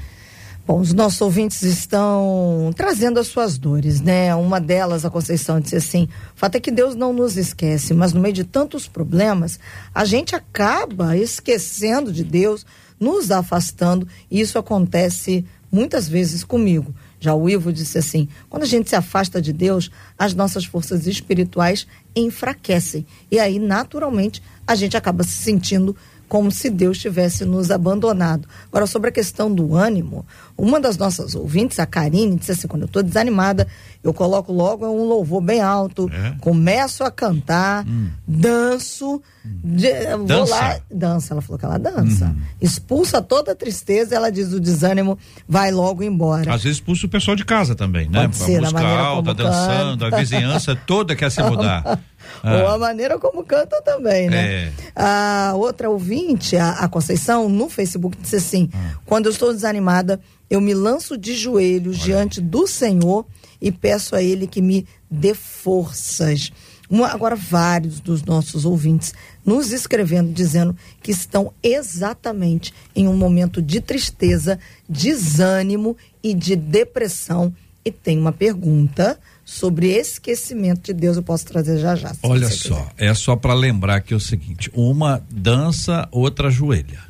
[0.66, 4.36] Bom, os nossos ouvintes estão trazendo as suas dores, né?
[4.36, 6.04] Uma delas, a Conceição, disse assim:
[6.36, 9.60] o fato é que Deus não nos esquece, mas no meio de tantos problemas,
[9.94, 12.68] a gente acaba esquecendo de Deus,
[13.00, 16.94] nos afastando, e isso acontece muitas vezes comigo.
[17.19, 21.05] Já o Ivo disse assim: quando a gente se afasta de Deus, as nossas forças
[21.05, 23.05] espirituais enfraquecem.
[23.29, 25.95] E aí, naturalmente, a gente acaba se sentindo
[26.30, 28.48] como se Deus tivesse nos abandonado.
[28.68, 30.24] Agora, sobre a questão do ânimo,
[30.56, 33.68] uma das nossas ouvintes, a Karine, disse assim: quando eu estou desanimada,
[34.04, 36.36] eu coloco logo um louvor bem alto, é?
[36.39, 38.10] começo a cantar, hum.
[38.28, 40.56] danço, de, vou dança.
[40.56, 41.34] lá, dança.
[41.34, 42.28] Ela falou que ela dança.
[42.28, 42.42] Hum.
[42.62, 46.54] Expulsa toda a tristeza, ela diz: o desânimo vai logo embora.
[46.54, 48.22] Às vezes expulsa o pessoal de casa também, né?
[48.22, 52.00] Pode ser, a música alta, dançando, a vizinhança toda quer se mudar.
[52.44, 52.58] Ah.
[52.58, 54.65] Ou a maneira como canta também, né?
[54.65, 54.74] É.
[54.96, 58.96] A outra ouvinte, a, a, Conceição, no Facebook, disse assim: ah.
[59.06, 63.26] quando eu estou desanimada, eu me lanço de joelhos Olha diante do Senhor
[63.62, 66.52] e peço a Ele que me dê forças.
[66.89, 69.13] Uma, agora, vários dos nossos ouvintes
[69.46, 77.54] nos escrevendo, dizendo que estão exatamente em um momento de tristeza, desânimo e de depressão.
[77.86, 82.16] E tem uma pergunta sobre esquecimento de Deus, eu posso trazer já já.
[82.22, 83.10] Olha só, quiser.
[83.10, 87.10] é só para lembrar que é o seguinte: uma dança, outra ajoelha.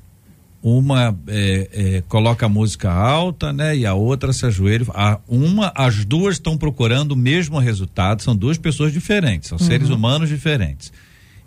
[0.61, 3.77] Uma é, é, coloca a música alta, né?
[3.77, 4.85] E a outra se ajoelha.
[4.89, 8.21] A, uma, as duas estão procurando o mesmo resultado.
[8.21, 9.65] São duas pessoas diferentes, são uhum.
[9.65, 10.91] seres humanos diferentes.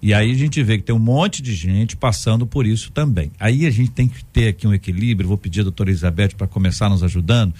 [0.01, 3.31] E aí a gente vê que tem um monte de gente passando por isso também.
[3.39, 5.29] Aí a gente tem que ter aqui um equilíbrio.
[5.29, 7.55] Vou pedir a doutora Elizabeth para começar nos ajudando,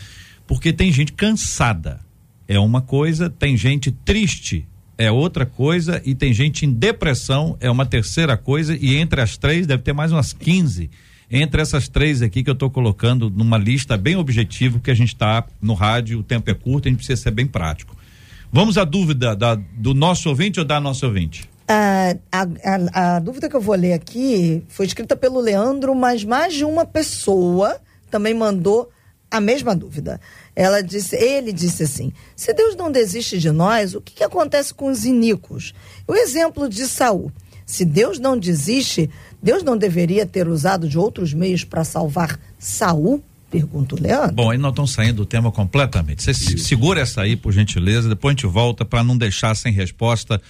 [0.47, 2.01] porque tem gente cansada
[2.53, 4.67] é uma coisa, tem gente triste,
[4.99, 9.39] é outra coisa e tem gente em depressão é uma terceira coisa e entre as
[9.39, 10.91] três deve ter mais umas 15
[11.31, 15.15] entre essas três aqui que eu estou colocando numa lista bem objetiva, porque a gente
[15.15, 17.97] está no rádio, o tempo é curto, a gente precisa ser bem prático.
[18.53, 21.49] Vamos à dúvida da, do nosso ouvinte ou da nossa ouvinte?
[21.67, 26.53] A, a, a, dúvida que eu vou ler aqui foi escrita pelo Leandro, mas mais
[26.53, 28.91] de uma pessoa também mandou
[29.31, 30.21] a mesma dúvida.
[30.55, 34.73] Ela disse, ele disse assim: se Deus não desiste de nós, o que, que acontece
[34.75, 35.75] com os iníquos?
[36.07, 37.33] O exemplo de Saul.
[37.65, 39.09] Se Deus não desiste,
[39.43, 43.23] Deus não deveria ter usado de outros meios para salvar Saul?
[43.51, 44.35] Pergunta o Leandro.
[44.35, 46.23] Bom, aí nós estamos saindo do tema completamente.
[46.23, 50.41] Você segura essa aí, por gentileza, depois a gente volta para não deixar sem resposta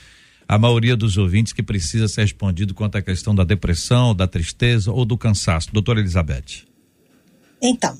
[0.48, 4.90] a maioria dos ouvintes que precisa ser respondido quanto à questão da depressão, da tristeza
[4.92, 5.72] ou do cansaço.
[5.72, 6.71] Doutora Elizabeth.
[7.64, 7.96] Então,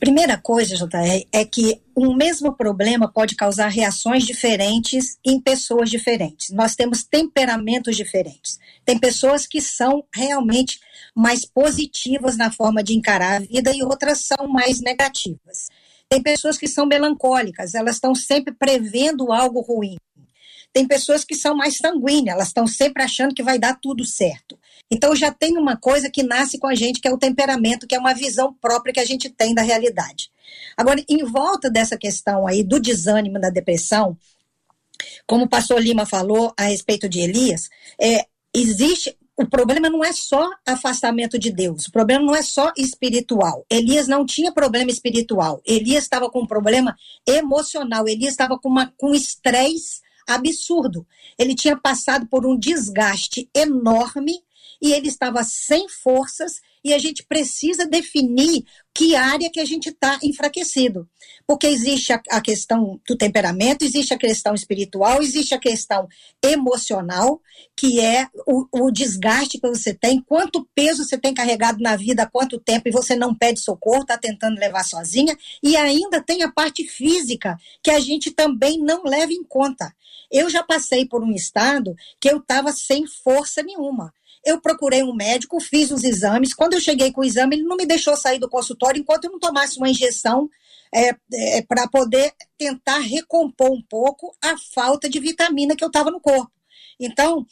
[0.00, 6.50] primeira coisa, JR, é que um mesmo problema pode causar reações diferentes em pessoas diferentes.
[6.50, 8.58] Nós temos temperamentos diferentes.
[8.84, 10.80] Tem pessoas que são realmente
[11.14, 15.68] mais positivas na forma de encarar a vida e outras são mais negativas.
[16.08, 19.96] Tem pessoas que são melancólicas, elas estão sempre prevendo algo ruim.
[20.72, 24.58] Tem pessoas que são mais sanguíneas, elas estão sempre achando que vai dar tudo certo.
[24.90, 27.94] Então já tem uma coisa que nasce com a gente, que é o temperamento, que
[27.94, 30.30] é uma visão própria que a gente tem da realidade.
[30.76, 34.16] Agora, em volta dessa questão aí do desânimo, da depressão,
[35.26, 37.68] como o pastor Lima falou a respeito de Elias,
[38.00, 39.16] é, existe.
[39.36, 43.66] O problema não é só afastamento de Deus, o problema não é só espiritual.
[43.68, 46.94] Elias não tinha problema espiritual, Elias estava com um problema
[47.26, 51.04] emocional, Elias estava com, uma, com estresse absurdo.
[51.36, 54.40] Ele tinha passado por um desgaste enorme
[54.84, 59.88] e ele estava sem forças e a gente precisa definir que área que a gente
[59.88, 61.08] está enfraquecido.
[61.46, 66.06] Porque existe a, a, questão do temperamento, existe a questão espiritual, existe a questão
[66.42, 67.40] emocional,
[67.74, 72.24] que é o, o desgaste que você tem, quanto peso você tem carregado na vida
[72.24, 76.42] há quanto tempo e você não pede socorro, está tentando levar sozinha, e ainda tem
[76.42, 79.94] a parte física, que a gente também não leva em conta.
[80.30, 84.12] Eu já passei por um estado que eu estava sem força nenhuma.
[84.44, 86.52] Eu procurei um médico, fiz os exames.
[86.52, 89.32] Quando eu cheguei com o exame, ele não me deixou sair do consultório enquanto eu
[89.32, 90.48] não tomasse uma injeção
[90.94, 96.10] é, é, para poder tentar recompor um pouco a falta de vitamina que eu estava
[96.10, 96.52] no corpo.
[97.00, 97.44] Então,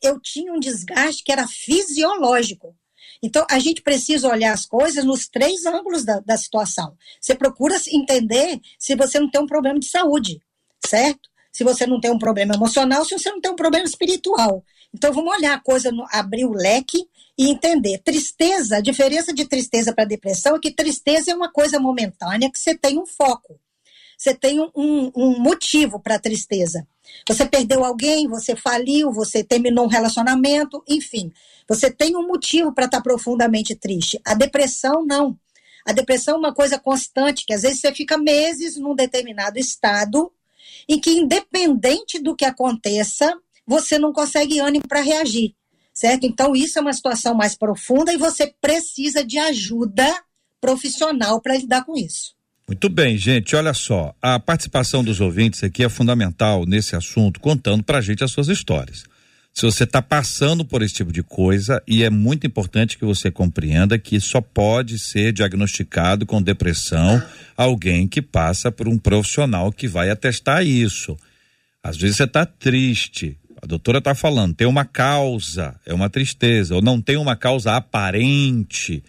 [0.00, 2.76] eu tinha um desgaste que era fisiológico.
[3.22, 6.96] Então, a gente precisa olhar as coisas nos três ângulos da, da situação.
[7.20, 10.40] Você procura entender se você não tem um problema de saúde,
[10.86, 11.28] certo?
[11.50, 14.64] Se você não tem um problema emocional, se você não tem um problema espiritual.
[14.94, 17.04] Então vamos olhar a coisa, abrir o leque
[17.36, 17.98] e entender.
[17.98, 22.58] Tristeza, a diferença de tristeza para depressão é que tristeza é uma coisa momentânea que
[22.58, 23.58] você tem um foco.
[24.16, 26.86] Você tem um, um motivo para tristeza.
[27.28, 31.32] Você perdeu alguém, você faliu, você terminou um relacionamento, enfim.
[31.68, 34.20] Você tem um motivo para estar profundamente triste.
[34.24, 35.36] A depressão, não.
[35.84, 40.32] A depressão é uma coisa constante, que às vezes você fica meses num determinado estado,
[40.88, 45.54] e que, independente do que aconteça, você não consegue ânimo para reagir,
[45.92, 46.26] certo?
[46.26, 50.06] Então, isso é uma situação mais profunda e você precisa de ajuda
[50.60, 52.34] profissional para lidar com isso.
[52.66, 53.54] Muito bem, gente.
[53.54, 58.24] Olha só, a participação dos ouvintes aqui é fundamental nesse assunto, contando para a gente
[58.24, 59.04] as suas histórias.
[59.52, 63.30] Se você está passando por esse tipo de coisa, e é muito importante que você
[63.30, 67.22] compreenda que só pode ser diagnosticado com depressão
[67.56, 71.16] alguém que passa por um profissional que vai atestar isso.
[71.82, 76.74] Às vezes você está triste, a doutora está falando, tem uma causa, é uma tristeza,
[76.74, 79.02] ou não tem uma causa aparente,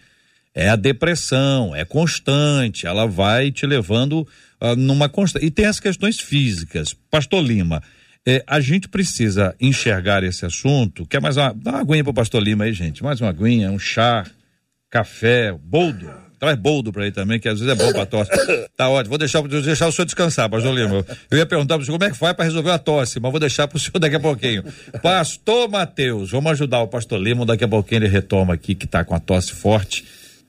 [0.54, 4.26] é a depressão, é constante, ela vai te levando
[4.58, 5.44] uh, numa constante.
[5.44, 6.94] E tem as questões físicas.
[7.10, 7.82] Pastor Lima,
[8.26, 11.04] eh, a gente precisa enxergar esse assunto.
[11.04, 11.52] Quer mais uma.
[11.52, 13.04] Dá uma aguinha pro pastor Lima aí, gente.
[13.04, 14.24] Mais uma aguinha, um chá,
[14.88, 16.10] café, boldo.
[16.38, 18.30] Traz boldo para ele também, que às vezes é bom para tosse.
[18.76, 19.10] Tá ótimo.
[19.10, 21.04] Vou deixar, vou deixar o senhor descansar, pastor Lima.
[21.30, 23.30] Eu ia perguntar para o senhor como é que faz para resolver a tosse, mas
[23.30, 24.62] vou deixar para o senhor daqui a pouquinho.
[25.02, 27.46] Pastor Mateus, vamos ajudar o pastor Lima.
[27.46, 30.04] Daqui a pouquinho ele retoma aqui, que está com a tosse forte.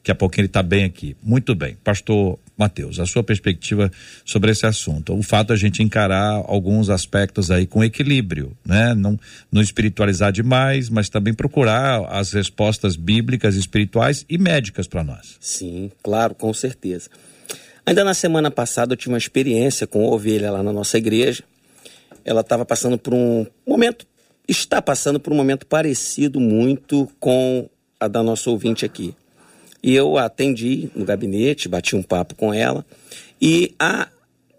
[0.08, 1.18] Daqui a pouquinho ele está bem aqui.
[1.22, 1.76] Muito bem.
[1.84, 3.92] Pastor Mateus, a sua perspectiva
[4.24, 5.14] sobre esse assunto.
[5.14, 8.94] O fato de a gente encarar alguns aspectos aí com equilíbrio, né?
[8.94, 9.20] Não,
[9.52, 15.36] não espiritualizar demais, mas também procurar as respostas bíblicas, espirituais e médicas para nós.
[15.42, 17.10] Sim, claro, com certeza.
[17.86, 21.44] Ainda na semana passada eu tive uma experiência com ovelha lá na nossa igreja.
[22.24, 24.08] Ela estava passando por um momento,
[24.48, 27.70] está passando por um momento parecido muito com
[28.00, 29.14] a da nossa ouvinte aqui.
[29.82, 32.86] E eu atendi no gabinete, bati um papo com ela
[33.42, 34.08] e a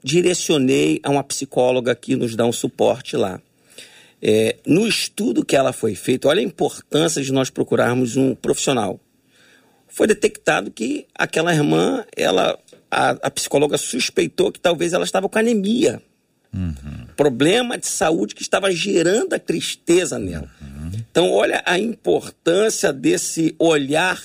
[0.03, 3.41] direcionei a uma psicóloga que nos dá um suporte lá.
[4.21, 8.99] é, no estudo que ela foi feito, olha a importância de nós procurarmos um profissional.
[9.87, 12.59] Foi detectado que aquela irmã, ela,
[12.91, 16.03] a, a psicóloga suspeitou que talvez ela estava com anemia.
[16.53, 17.07] Uhum.
[17.16, 20.49] Problema de saúde que estava gerando a tristeza nela.
[20.61, 20.91] Uhum.
[21.11, 24.21] Então, olha a importância desse olhar.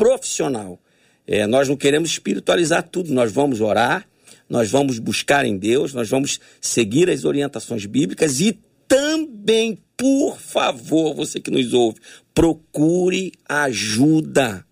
[0.00, 0.80] Profissional.
[1.26, 4.08] É, nós não queremos espiritualizar tudo, nós vamos orar,
[4.48, 11.14] nós vamos buscar em Deus, nós vamos seguir as orientações bíblicas e também, por favor,
[11.14, 11.98] você que nos ouve,
[12.32, 14.64] procure ajuda,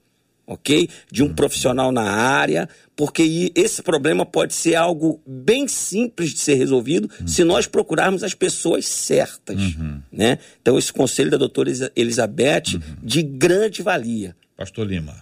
[0.46, 0.88] ok?
[1.12, 2.66] De um profissional na área,
[2.96, 7.28] porque esse problema pode ser algo bem simples de ser resolvido uhum.
[7.28, 10.00] se nós procurarmos as pessoas certas, uhum.
[10.10, 10.38] né?
[10.62, 12.80] Então, esse conselho da doutora Elizabeth, uhum.
[13.02, 14.34] de grande valia.
[14.58, 15.14] Pastor Lima.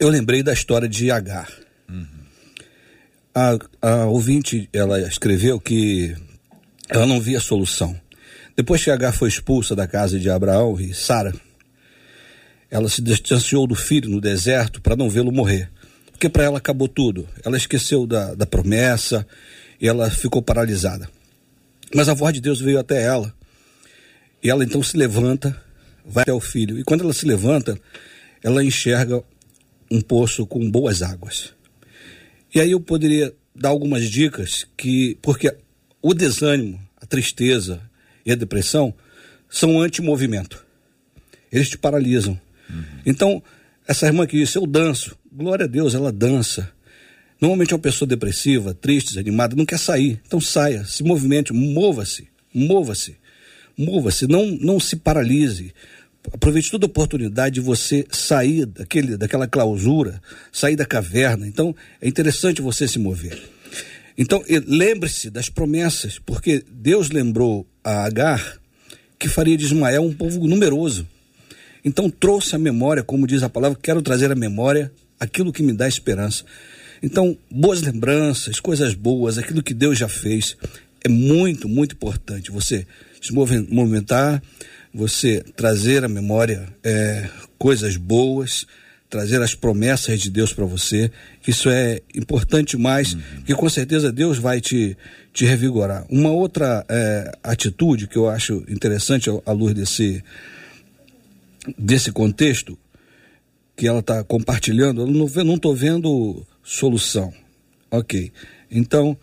[0.00, 1.48] Eu lembrei da história de Agar.
[1.88, 2.06] Uhum.
[3.32, 6.12] A, a ouvinte, ela escreveu que
[6.88, 7.96] ela não via solução.
[8.56, 11.32] Depois que Agar foi expulsa da casa de Abraão e Sara,
[12.68, 15.70] ela se distanciou do filho no deserto para não vê-lo morrer.
[16.10, 17.28] Porque para ela acabou tudo.
[17.44, 19.24] Ela esqueceu da, da promessa
[19.80, 21.08] e ela ficou paralisada.
[21.94, 23.32] Mas a voz de Deus veio até ela.
[24.42, 25.63] E ela então se levanta,
[26.04, 26.78] vai até o filho.
[26.78, 27.78] E quando ela se levanta,
[28.42, 29.22] ela enxerga
[29.90, 31.54] um poço com boas águas.
[32.54, 35.56] E aí eu poderia dar algumas dicas que porque
[36.02, 37.80] o desânimo, a tristeza
[38.24, 38.94] e a depressão
[39.48, 40.64] são anti-movimento.
[41.50, 42.38] Eles te paralisam.
[42.68, 42.84] Uhum.
[43.06, 43.42] Então,
[43.86, 45.16] essa irmã que disse, eu danço.
[45.32, 46.72] Glória a Deus, ela dança.
[47.40, 50.20] Normalmente uma pessoa depressiva, triste, desanimada, não quer sair.
[50.26, 53.16] Então saia, se movimente, mova-se, mova-se,
[53.76, 55.72] mova-se, não, não se paralise.
[56.32, 60.20] Aproveite toda oportunidade de você sair daquele, daquela clausura,
[60.50, 61.46] sair da caverna.
[61.46, 63.54] Então é interessante você se mover.
[64.16, 68.60] Então, lembre-se das promessas, porque Deus lembrou a Agar
[69.18, 71.06] que faria de Ismael um povo numeroso.
[71.84, 75.72] Então, trouxe a memória, como diz a palavra, quero trazer à memória aquilo que me
[75.72, 76.44] dá esperança.
[77.02, 80.56] Então, boas lembranças, coisas boas, aquilo que Deus já fez,
[81.02, 82.52] é muito, muito importante.
[82.52, 82.86] Você
[83.24, 84.42] se movimentar,
[84.92, 88.66] você trazer à memória é, coisas boas,
[89.08, 91.10] trazer as promessas de Deus para você.
[91.46, 93.20] Isso é importante mais, uhum.
[93.46, 94.94] que com certeza Deus vai te,
[95.32, 96.04] te revigorar.
[96.10, 100.22] Uma outra é, atitude que eu acho interessante à luz desse,
[101.78, 102.78] desse contexto
[103.74, 107.32] que ela está compartilhando, eu não estou vendo solução.
[107.90, 108.30] Ok.
[108.70, 109.16] Então,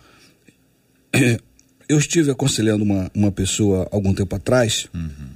[1.92, 4.88] eu estive aconselhando uma, uma pessoa algum tempo atrás.
[4.94, 5.30] Uhum.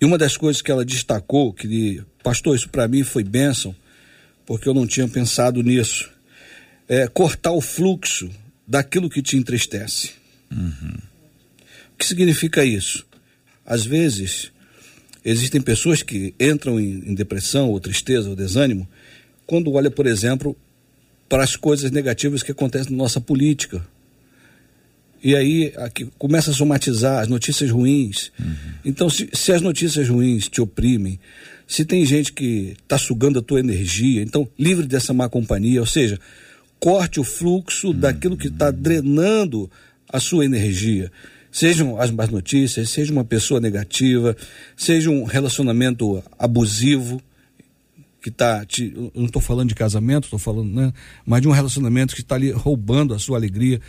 [0.00, 3.76] E uma das coisas que ela destacou, que Pastor, isso para mim foi bênção,
[4.46, 6.10] porque eu não tinha pensado nisso.
[6.88, 8.30] É cortar o fluxo
[8.66, 10.12] daquilo que te entristece.
[10.50, 10.96] Uhum.
[11.92, 13.06] O que significa isso?
[13.64, 14.50] Às vezes,
[15.22, 18.88] existem pessoas que entram em, em depressão, ou tristeza, ou desânimo,
[19.46, 20.56] quando olha, por exemplo,
[21.28, 23.86] para as coisas negativas que acontecem na nossa política.
[25.26, 28.30] E aí aqui, começa a somatizar as notícias ruins.
[28.38, 28.54] Uhum.
[28.84, 31.18] Então, se, se as notícias ruins te oprimem,
[31.66, 35.86] se tem gente que está sugando a tua energia, então livre dessa má companhia, ou
[35.86, 36.16] seja,
[36.78, 39.68] corte o fluxo daquilo que está drenando
[40.08, 41.10] a sua energia.
[41.50, 44.36] Sejam as más notícias, seja uma pessoa negativa,
[44.76, 47.20] seja um relacionamento abusivo,
[48.22, 48.64] que está.
[48.80, 50.92] Eu não estou falando de casamento, estou falando, né?
[51.24, 53.80] Mas de um relacionamento que está ali roubando a sua alegria.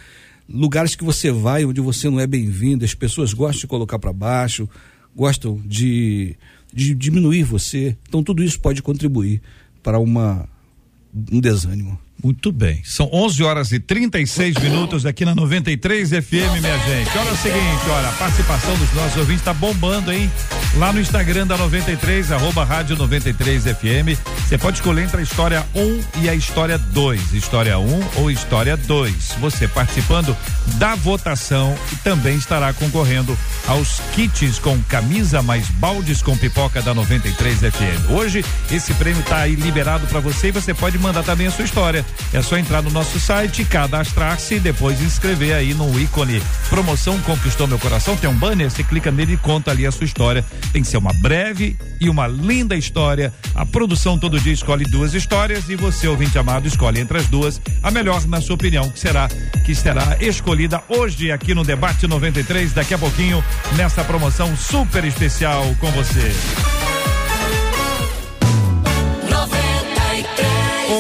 [0.49, 4.13] Lugares que você vai onde você não é bem-vindo, as pessoas gostam de colocar para
[4.13, 4.69] baixo,
[5.15, 6.35] gostam de
[6.73, 7.97] de diminuir você.
[8.07, 9.41] Então tudo isso pode contribuir
[9.81, 10.47] para uma
[11.31, 11.99] um desânimo.
[12.23, 12.81] Muito bem.
[12.83, 17.17] São 11 horas e 36 minutos aqui na 93 FM, minha gente.
[17.17, 20.31] Olha o seguinte, olha, a participação dos nossos ouvintes está bombando, hein?
[20.75, 24.19] Lá no Instagram da 93, arroba rádio 93 FM.
[24.39, 27.33] Você pode escolher entre a história 1 um e a história 2.
[27.33, 29.35] História 1 um ou história 2.
[29.39, 30.35] Você participando
[30.75, 33.37] da votação e também estará concorrendo
[33.67, 38.11] aos kits com camisa mais baldes com pipoca da 93 FM.
[38.11, 41.65] Hoje, esse prêmio está aí liberado para você e você pode mandar também a sua
[41.65, 42.06] história.
[42.33, 47.67] É só entrar no nosso site, cadastrar-se e depois inscrever aí no ícone promoção Conquistou
[47.67, 48.15] Meu Coração.
[48.17, 50.43] Tem um banner, você clica nele e conta ali a sua história.
[50.71, 53.33] Tem que ser uma breve e uma linda história.
[53.55, 57.61] A produção todo dia escolhe duas histórias e você, ouvinte amado, escolhe entre as duas
[57.81, 59.27] a melhor, na sua opinião, que será
[59.65, 63.43] que será escolhida hoje aqui no Debate 93, daqui a pouquinho,
[63.75, 66.76] nessa promoção super especial com você.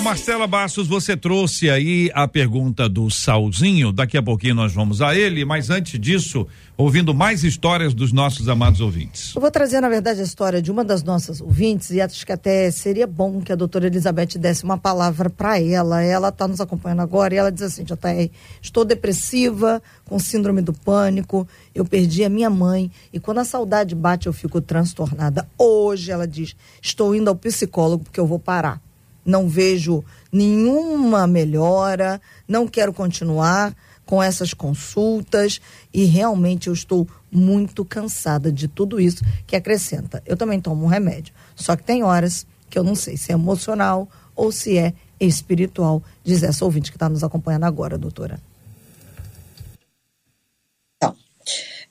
[0.07, 5.13] Marcela Bastos, você trouxe aí a pergunta do Salzinho, daqui a pouquinho nós vamos a
[5.13, 6.47] ele, mas antes disso,
[6.77, 9.35] ouvindo mais histórias dos nossos amados ouvintes.
[9.35, 12.31] Eu vou trazer, na verdade, a história de uma das nossas ouvintes e acho que
[12.31, 16.01] até seria bom que a doutora Elizabeth desse uma palavra para ela.
[16.01, 18.31] Ela está nos acompanhando agora e ela diz assim, JR,
[18.61, 21.45] estou depressiva, com síndrome do pânico,
[21.75, 25.45] eu perdi a minha mãe e quando a saudade bate eu fico transtornada.
[25.57, 28.86] Hoje, ela diz, estou indo ao psicólogo porque eu vou parar
[29.27, 33.75] não vejo nenhuma melhora, não quero continuar
[34.05, 35.59] com essas consultas
[35.93, 40.23] e realmente eu estou muito cansada de tudo isso que acrescenta.
[40.25, 43.35] Eu também tomo um remédio, só que tem horas que eu não sei se é
[43.35, 48.39] emocional ou se é espiritual, diz essa ouvinte que está nos acompanhando agora, doutora.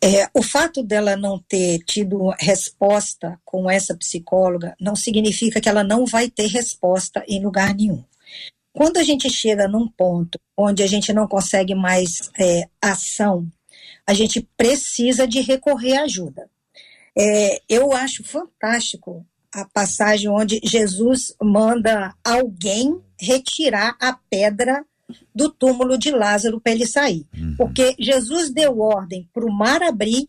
[0.03, 5.83] É, o fato dela não ter tido resposta com essa psicóloga não significa que ela
[5.83, 8.05] não vai ter resposta em lugar nenhum.
[8.73, 13.51] Quando a gente chega num ponto onde a gente não consegue mais é, ação,
[14.07, 16.49] a gente precisa de recorrer à ajuda.
[17.19, 24.85] É, eu acho fantástico a passagem onde Jesus manda alguém retirar a pedra
[25.35, 27.27] do túmulo de Lázaro para ele sair.
[27.37, 27.55] Uhum.
[27.57, 30.29] Porque Jesus deu ordem para o mar abrir,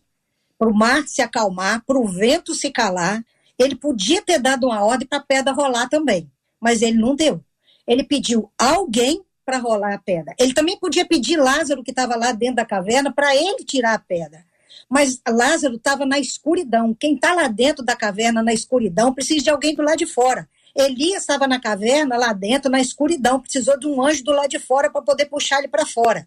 [0.58, 3.24] para o mar se acalmar, para o vento se calar.
[3.58, 7.42] Ele podia ter dado uma ordem para a pedra rolar também, mas ele não deu.
[7.86, 10.34] Ele pediu alguém para rolar a pedra.
[10.38, 13.98] Ele também podia pedir Lázaro, que estava lá dentro da caverna, para ele tirar a
[13.98, 14.44] pedra.
[14.88, 16.94] Mas Lázaro estava na escuridão.
[16.94, 20.48] Quem está lá dentro da caverna, na escuridão, precisa de alguém do lado de fora.
[20.82, 24.58] Elias estava na caverna, lá dentro, na escuridão, precisou de um anjo do lado de
[24.58, 26.26] fora para poder puxar ele para fora.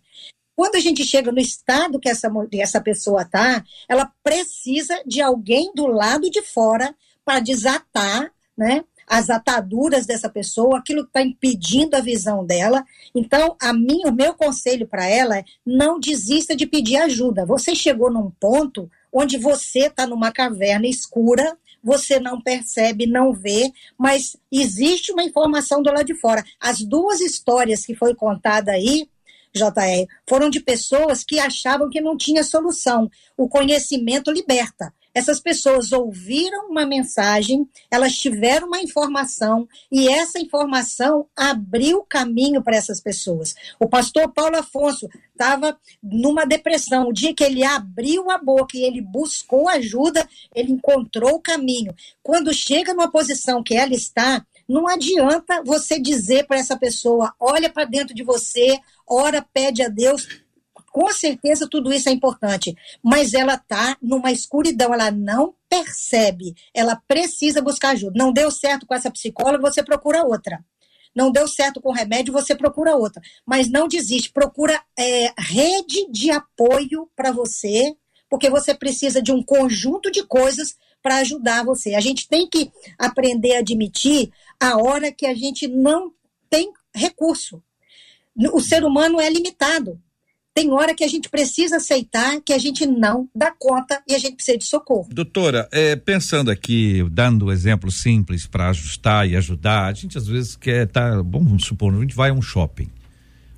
[0.55, 5.71] Quando a gente chega no estado que essa, essa pessoa está, ela precisa de alguém
[5.73, 6.93] do lado de fora
[7.25, 12.85] para desatar né, as ataduras dessa pessoa, aquilo que está impedindo a visão dela.
[13.13, 17.45] Então, a mim, o meu conselho para ela é não desista de pedir ajuda.
[17.45, 23.71] Você chegou num ponto onde você está numa caverna escura, você não percebe, não vê,
[23.97, 26.43] mas existe uma informação do lado de fora.
[26.59, 29.09] As duas histórias que foi contada aí,
[29.53, 33.09] JR, foram de pessoas que achavam que não tinha solução.
[33.35, 34.93] O conhecimento liberta.
[35.13, 42.77] Essas pessoas ouviram uma mensagem, elas tiveram uma informação e essa informação abriu caminho para
[42.77, 43.53] essas pessoas.
[43.79, 47.09] O pastor Paulo Afonso estava numa depressão.
[47.09, 51.93] O dia que ele abriu a boca e ele buscou ajuda, ele encontrou o caminho.
[52.23, 57.69] Quando chega numa posição que ela está, não adianta você dizer para essa pessoa: olha
[57.69, 60.25] para dentro de você, ora, pede a Deus
[60.91, 66.95] com certeza tudo isso é importante, mas ela está numa escuridão, ela não percebe, ela
[67.07, 68.13] precisa buscar ajuda.
[68.15, 70.63] Não deu certo com essa psicóloga, você procura outra.
[71.15, 73.21] Não deu certo com o remédio, você procura outra.
[73.45, 77.95] Mas não desiste, procura é, rede de apoio para você,
[78.29, 81.95] porque você precisa de um conjunto de coisas para ajudar você.
[81.95, 86.13] A gente tem que aprender a admitir a hora que a gente não
[86.49, 87.61] tem recurso.
[88.53, 90.01] O ser humano é limitado
[90.53, 94.19] tem hora que a gente precisa aceitar que a gente não dá conta e a
[94.19, 95.07] gente precisa de socorro.
[95.11, 100.55] Doutora, é, pensando aqui, dando exemplo simples para ajustar e ajudar, a gente às vezes
[100.55, 102.89] quer tá, vamos supor, a gente vai a um shopping.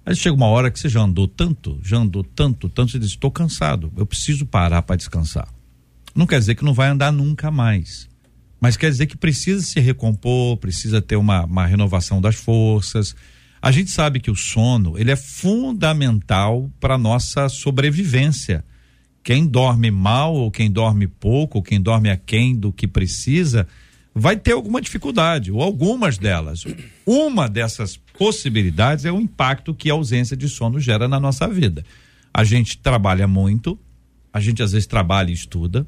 [0.05, 3.09] Aí chega uma hora que você já andou tanto, já andou tanto, tanto, você diz,
[3.09, 5.47] estou cansado, eu preciso parar para descansar.
[6.13, 8.07] Não quer dizer que não vai andar nunca mais.
[8.59, 13.15] Mas quer dizer que precisa se recompor, precisa ter uma, uma renovação das forças,
[13.63, 18.61] a gente sabe que o sono, ele é fundamental para nossa sobrevivência.
[19.23, 23.65] Quem dorme mal ou quem dorme pouco, ou quem dorme aquém do que precisa,
[24.13, 26.65] vai ter alguma dificuldade, ou algumas delas.
[27.05, 31.85] Uma dessas possibilidades é o impacto que a ausência de sono gera na nossa vida.
[32.33, 33.79] A gente trabalha muito,
[34.33, 35.87] a gente às vezes trabalha e estuda,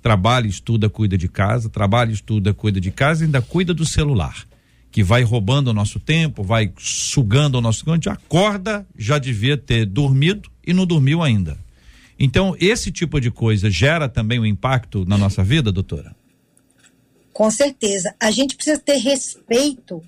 [0.00, 4.46] trabalha, estuda, cuida de casa, trabalha, estuda, cuida de casa e ainda cuida do celular
[4.92, 9.18] que vai roubando o nosso tempo, vai sugando o nosso tempo, a gente acorda, já
[9.18, 11.58] devia ter dormido e não dormiu ainda.
[12.18, 16.14] Então, esse tipo de coisa gera também um impacto na nossa vida, doutora?
[17.32, 18.14] Com certeza.
[18.20, 20.02] A gente precisa ter respeito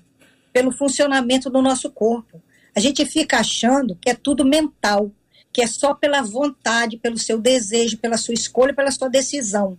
[0.53, 2.39] pelo funcionamento do nosso corpo.
[2.75, 5.11] A gente fica achando que é tudo mental,
[5.51, 9.77] que é só pela vontade, pelo seu desejo, pela sua escolha, pela sua decisão.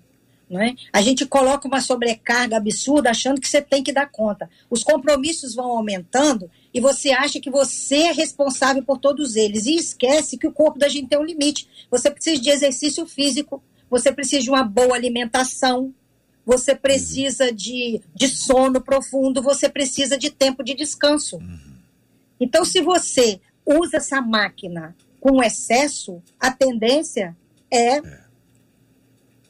[0.49, 0.75] É?
[0.93, 4.49] A gente coloca uma sobrecarga absurda achando que você tem que dar conta.
[4.71, 9.67] Os compromissos vão aumentando e você acha que você é responsável por todos eles.
[9.67, 11.69] E esquece que o corpo da gente tem um limite.
[11.91, 15.93] Você precisa de exercício físico, você precisa de uma boa alimentação,
[16.45, 21.41] você precisa de, de sono profundo, você precisa de tempo de descanso.
[22.39, 27.37] Então, se você usa essa máquina com excesso, a tendência
[27.69, 28.01] é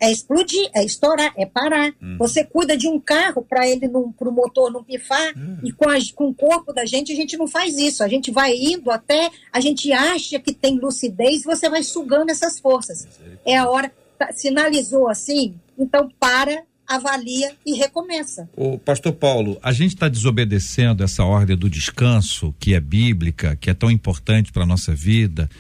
[0.01, 1.93] é explodir, é estourar, é parar.
[2.03, 2.17] Uhum.
[2.19, 5.59] Você cuida de um carro para ele para o motor não pifar Uhum.
[5.65, 8.03] e com, a- com o corpo da gente a gente não faz isso.
[8.03, 12.59] A gente vai indo até a gente acha que tem lucidez, você vai sugando essas
[12.59, 13.07] forças.
[13.45, 18.49] É a hora tá- sinalizou assim, então para, avalia e recomeça.
[18.57, 23.69] O pastor Paulo, a gente está desobedecendo essa ordem do descanso, que é bíblica, que
[23.69, 25.51] é tão importante para a nossa vida,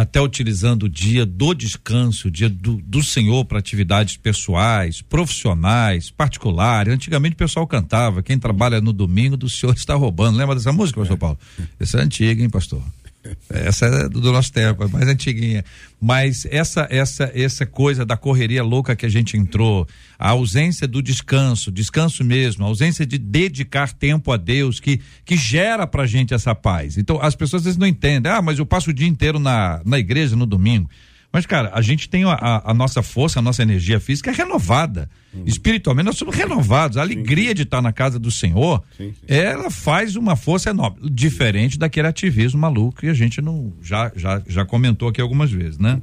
[0.00, 6.10] até utilizando o dia do descanso, o dia do, do Senhor para atividades pessoais, profissionais,
[6.10, 6.94] particulares.
[6.94, 10.38] Antigamente o pessoal cantava, quem trabalha no domingo do Senhor está roubando.
[10.38, 11.38] Lembra dessa música, pastor Paulo?
[11.78, 12.82] Essa é antiga, hein, pastor?
[13.50, 15.64] Essa é do, nosso tempo, é mais antiguinha.
[16.00, 19.86] Mas essa essa essa coisa da correria louca que a gente entrou,
[20.18, 25.36] a ausência do descanso, descanso mesmo, a ausência de dedicar tempo a Deus que que
[25.36, 26.96] gera pra gente essa paz.
[26.96, 28.32] Então as pessoas às vezes não entendem.
[28.32, 30.88] Ah, mas eu passo o dia inteiro na na igreja no domingo.
[31.32, 35.08] Mas, cara, a gente tem a, a- nossa força, a nossa energia física é renovada.
[35.46, 36.96] Espiritualmente, nós somos renovados.
[36.96, 39.20] A alegria de estar na casa do Senhor, Sim, sim.
[39.28, 41.08] ela faz uma força enorme.
[41.08, 45.78] Diferente daquele ativismo maluco que a gente não já, já, já comentou aqui algumas vezes,
[45.78, 46.02] né?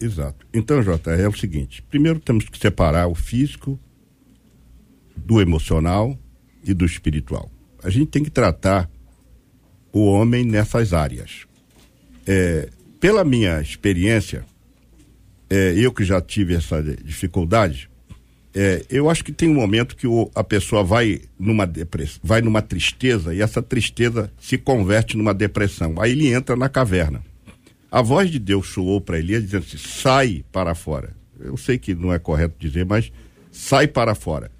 [0.00, 0.46] Exato.
[0.54, 3.80] Então, Jota, é o seguinte: primeiro temos que separar o físico
[5.16, 6.16] do emocional
[6.62, 7.50] e do espiritual.
[7.82, 8.88] A gente tem que tratar
[9.92, 11.46] o homem nessas áreas.
[12.26, 12.68] É,
[13.00, 14.44] pela minha experiência,
[15.50, 17.88] é, eu que já tive essa de- dificuldade,
[18.54, 22.40] é, eu acho que tem um momento que o- a pessoa vai numa depressão, vai
[22.40, 25.94] numa tristeza e essa tristeza se converte numa depressão.
[26.00, 27.22] Aí ele entra na caverna.
[27.90, 31.14] A voz de Deus soou para Elias dizendo assim: sai para fora.
[31.38, 33.12] Eu sei que não é correto dizer, mas
[33.52, 34.50] sai para fora.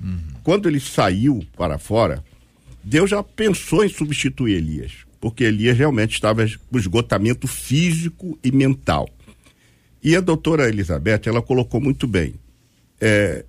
[0.43, 2.22] Quando ele saiu para fora,
[2.84, 9.09] Deus já pensou em substituir Elias, porque Elias realmente estava com esgotamento físico e mental.
[10.03, 12.35] E a doutora Elizabeth, ela colocou muito bem.
[13.01, 13.45] É,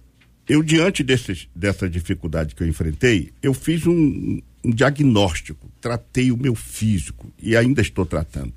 [0.48, 6.38] eu, diante desses, dessa dificuldade que eu enfrentei, eu fiz um, um diagnóstico, tratei o
[6.38, 8.54] meu físico e ainda estou tratando.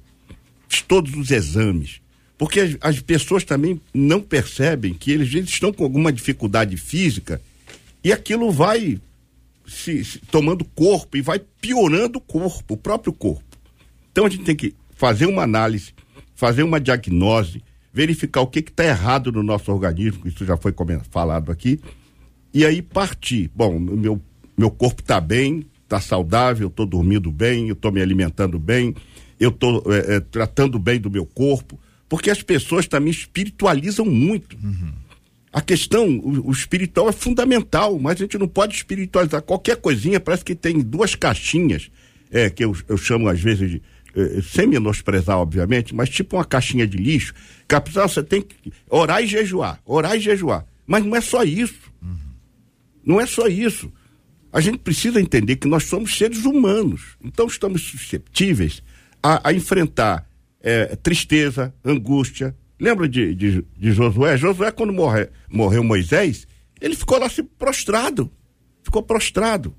[0.68, 2.00] Fiz todos os exames.
[2.38, 7.40] Porque as, as pessoas também não percebem que eles, eles estão com alguma dificuldade física
[8.02, 8.98] e aquilo vai
[9.70, 13.44] se, se tomando corpo e vai piorando o corpo, o próprio corpo.
[14.10, 15.94] Então a gente tem que fazer uma análise,
[16.34, 17.62] fazer uma diagnose,
[17.92, 20.74] verificar o que está errado no nosso organismo, isso já foi
[21.10, 21.80] falado aqui,
[22.52, 23.50] e aí partir.
[23.54, 24.20] Bom, meu,
[24.58, 28.94] meu corpo está bem, está saudável, estou dormindo bem, eu estou me alimentando bem,
[29.38, 29.84] eu estou
[30.32, 34.56] tratando bem do meu corpo, porque as pessoas também espiritualizam muito.
[35.52, 40.20] A questão, o, o espiritual é fundamental, mas a gente não pode espiritualizar qualquer coisinha,
[40.20, 41.90] parece que tem duas caixinhas,
[42.30, 43.82] é, que eu, eu chamo às vezes de,
[44.14, 47.34] eh, sem menosprezar, obviamente, mas tipo uma caixinha de lixo,
[47.80, 50.64] pessoa você tem que orar e jejuar, orar e jejuar.
[50.86, 51.90] Mas não é só isso.
[53.04, 53.92] Não é só isso.
[54.52, 57.16] A gente precisa entender que nós somos seres humanos.
[57.22, 58.82] Então estamos susceptíveis
[59.22, 60.26] a, a enfrentar
[60.60, 62.54] eh, tristeza, angústia.
[62.80, 64.38] Lembra de, de, de Josué?
[64.38, 66.46] Josué, quando morre, morreu Moisés,
[66.80, 68.32] ele ficou lá se prostrado.
[68.82, 69.74] Ficou prostrado.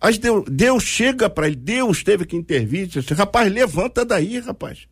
[0.00, 4.38] Aí Deus, Deus chega para ele, Deus teve que intervir, disse assim, rapaz, levanta daí,
[4.40, 4.88] rapaz.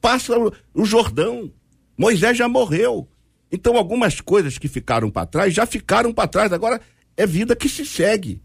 [0.00, 1.52] Passa o, o Jordão.
[1.98, 3.08] Moisés já morreu.
[3.50, 6.52] Então algumas coisas que ficaram para trás já ficaram para trás.
[6.52, 6.80] Agora
[7.16, 8.40] é vida que se segue.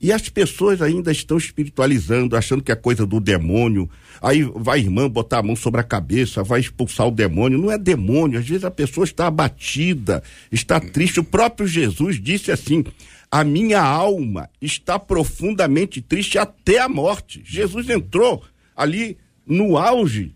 [0.00, 3.88] E as pessoas ainda estão espiritualizando, achando que é coisa do demônio.
[4.20, 7.58] Aí vai a irmã botar a mão sobre a cabeça, vai expulsar o demônio.
[7.58, 10.22] Não é demônio, às vezes a pessoa está abatida,
[10.52, 11.20] está triste.
[11.20, 12.84] O próprio Jesus disse assim:
[13.30, 17.42] a minha alma está profundamente triste até a morte.
[17.44, 18.44] Jesus entrou
[18.76, 19.16] ali
[19.46, 20.34] no auge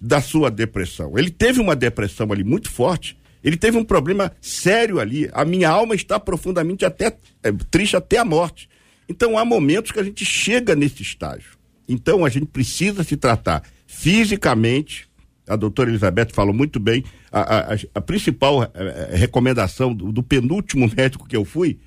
[0.00, 1.16] da sua depressão.
[1.16, 3.16] Ele teve uma depressão ali muito forte.
[3.42, 5.30] Ele teve um problema sério ali.
[5.32, 8.68] A minha alma está profundamente até é, triste até a morte.
[9.10, 11.58] Então há momentos que a gente chega nesse estágio.
[11.88, 15.10] Então a gente precisa se tratar fisicamente.
[15.48, 17.02] A doutora Elizabeth falou muito bem.
[17.32, 21.80] A, a, a principal eh, recomendação do, do, penúltimo médico que eu fui,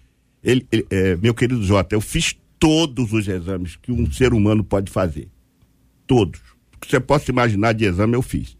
[0.43, 4.61] ele, ele, eh, meu querido Jota, eu fiz todos os exames que um ser humano
[4.61, 5.30] pode fazer.
[6.05, 6.41] Todos.
[6.76, 8.57] O que você possa imaginar de exame eu fiz.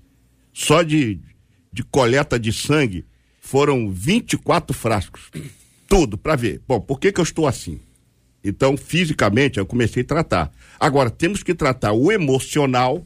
[0.54, 1.20] Só de,
[1.70, 3.04] de coleta de sangue
[3.42, 5.30] foram 24 frascos.
[5.86, 6.62] Tudo para ver.
[6.66, 7.82] Bom, por que, que eu estou assim?
[8.44, 10.52] Então, fisicamente, eu comecei a tratar.
[10.80, 13.06] Agora, temos que tratar o emocional,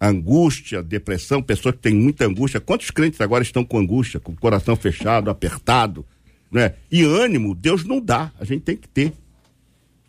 [0.00, 2.60] angústia, depressão, pessoas que têm muita angústia.
[2.60, 6.04] Quantos crentes agora estão com angústia, com o coração fechado, apertado?
[6.54, 6.74] né?
[6.88, 9.12] E ânimo, Deus não dá, a gente tem que ter.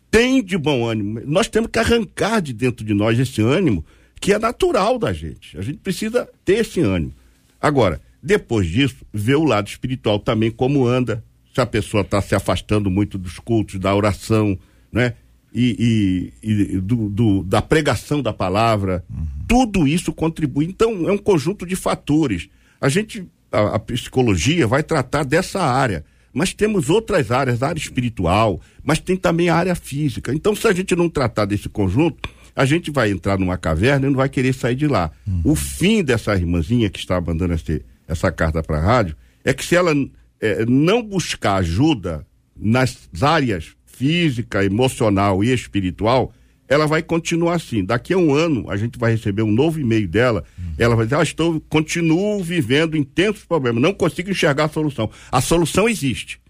[0.08, 1.20] Tem de bom ânimo.
[1.26, 3.84] Nós temos que arrancar de dentro de nós esse ânimo
[4.20, 5.58] que é natural da gente.
[5.58, 7.12] A gente precisa ter esse ânimo.
[7.60, 11.22] Agora, depois disso, ver o lado espiritual também, como anda,
[11.56, 14.58] se a pessoa está se afastando muito dos cultos, da oração,
[14.92, 15.14] né?
[15.54, 19.26] E, e, e do, do, da pregação da palavra, uhum.
[19.48, 20.66] tudo isso contribui.
[20.66, 22.50] Então, é um conjunto de fatores.
[22.78, 26.04] A gente, a, a psicologia vai tratar dessa área
[26.34, 30.34] mas temos outras áreas, a área espiritual, mas tem também a área física.
[30.34, 34.10] Então, se a gente não tratar desse conjunto, a gente vai entrar numa caverna e
[34.10, 35.10] não vai querer sair de lá.
[35.26, 35.40] Uhum.
[35.44, 39.64] O fim dessa irmãzinha que está mandando esse, essa carta para a rádio é que
[39.64, 39.94] se ela
[40.40, 42.26] é, não buscar ajuda
[42.56, 46.32] nas áreas física, emocional e espiritual,
[46.68, 47.84] ela vai continuar assim.
[47.84, 50.44] Daqui a um ano, a gente vai receber um novo e-mail dela.
[50.58, 50.74] Uhum.
[50.78, 55.10] Ela vai dizer: ah, estou, continuo vivendo intensos problemas, não consigo enxergar a solução.
[55.30, 56.40] A solução existe.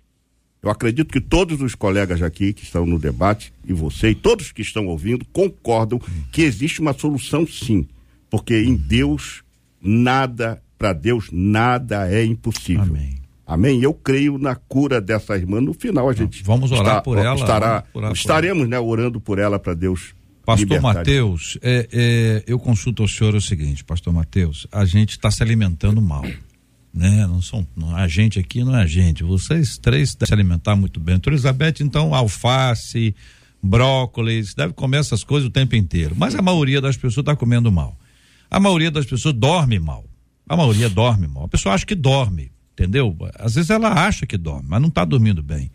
[0.63, 4.51] Eu acredito que todos os colegas aqui que estão no debate, e você, e todos
[4.51, 6.23] que estão ouvindo, concordam uhum.
[6.33, 7.87] que existe uma solução sim.
[8.29, 9.45] Porque em Deus,
[9.81, 12.83] nada, para Deus, nada é impossível.
[12.83, 13.26] Amém.
[13.47, 13.81] Amém?
[13.81, 15.61] Eu creio na cura dessa irmã.
[15.61, 17.37] No final a gente vamos orar está, por ela.
[17.37, 20.15] Estará, orar estaremos, por né, orando por ela para Deus.
[20.45, 25.29] Pastor Mateus, é, é, eu consulto ao senhor o seguinte, Pastor Mateus, a gente está
[25.29, 26.23] se alimentando mal,
[26.95, 27.27] né?
[27.27, 29.25] Não são, não, a gente aqui não é a gente.
[29.25, 31.17] Vocês três devem se alimentar muito bem.
[31.17, 33.13] Doutora Elizabeth, então, alface,
[33.61, 36.15] brócolis, deve comer essas coisas o tempo inteiro.
[36.17, 37.99] Mas a maioria das pessoas está comendo mal.
[38.49, 40.05] A maioria das pessoas dorme mal.
[40.49, 41.45] A maioria dorme mal.
[41.45, 43.17] A pessoa acha que dorme entendeu?
[43.39, 45.71] Às vezes ela acha que dorme, mas não está dormindo bem.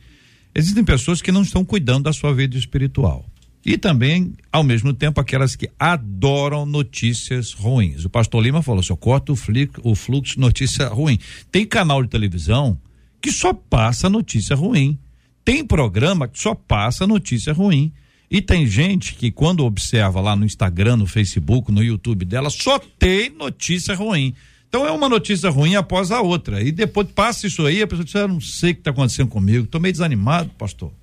[0.53, 3.25] Existem pessoas que não estão cuidando da sua vida espiritual.
[3.65, 8.05] E também, ao mesmo tempo, aquelas que adoram notícias ruins.
[8.05, 9.35] O pastor Lima falou: só corta o,
[9.83, 11.19] o fluxo de notícia ruim.
[11.51, 12.79] Tem canal de televisão
[13.21, 14.97] que só passa notícia ruim.
[15.45, 17.93] Tem programa que só passa notícia ruim.
[18.29, 22.79] E tem gente que, quando observa lá no Instagram, no Facebook, no YouTube dela, só
[22.79, 24.33] tem notícia ruim.
[24.71, 26.63] Então é uma notícia ruim após a outra.
[26.63, 29.27] E depois passa isso aí, a pessoa diz: Eu não sei o que está acontecendo
[29.27, 30.93] comigo, estou meio desanimado, pastor.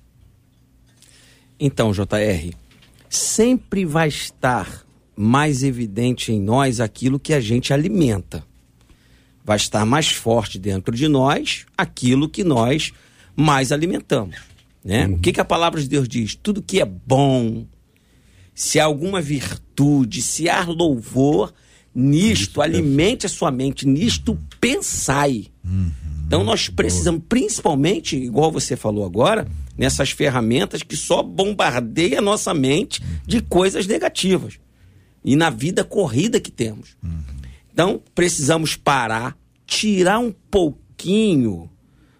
[1.59, 2.51] Então, JR,
[3.07, 4.83] sempre vai estar
[5.15, 8.43] mais evidente em nós aquilo que a gente alimenta.
[9.45, 12.91] Vai estar mais forte dentro de nós aquilo que nós
[13.35, 14.37] mais alimentamos.
[14.83, 15.05] Né?
[15.05, 15.13] Uhum.
[15.13, 16.33] O que, que a palavra de Deus diz?
[16.33, 17.67] Tudo que é bom,
[18.55, 21.53] se há alguma virtude, se há louvor,
[21.93, 25.47] Nisto, alimente a sua mente, nisto pensai.
[25.65, 25.91] Uhum.
[26.27, 32.53] Então nós precisamos, principalmente, igual você falou agora, nessas ferramentas que só bombardeiam a nossa
[32.53, 34.59] mente de coisas negativas.
[35.25, 36.95] E na vida corrida que temos.
[37.03, 37.23] Uhum.
[37.73, 39.35] Então precisamos parar,
[39.65, 41.69] tirar um pouquinho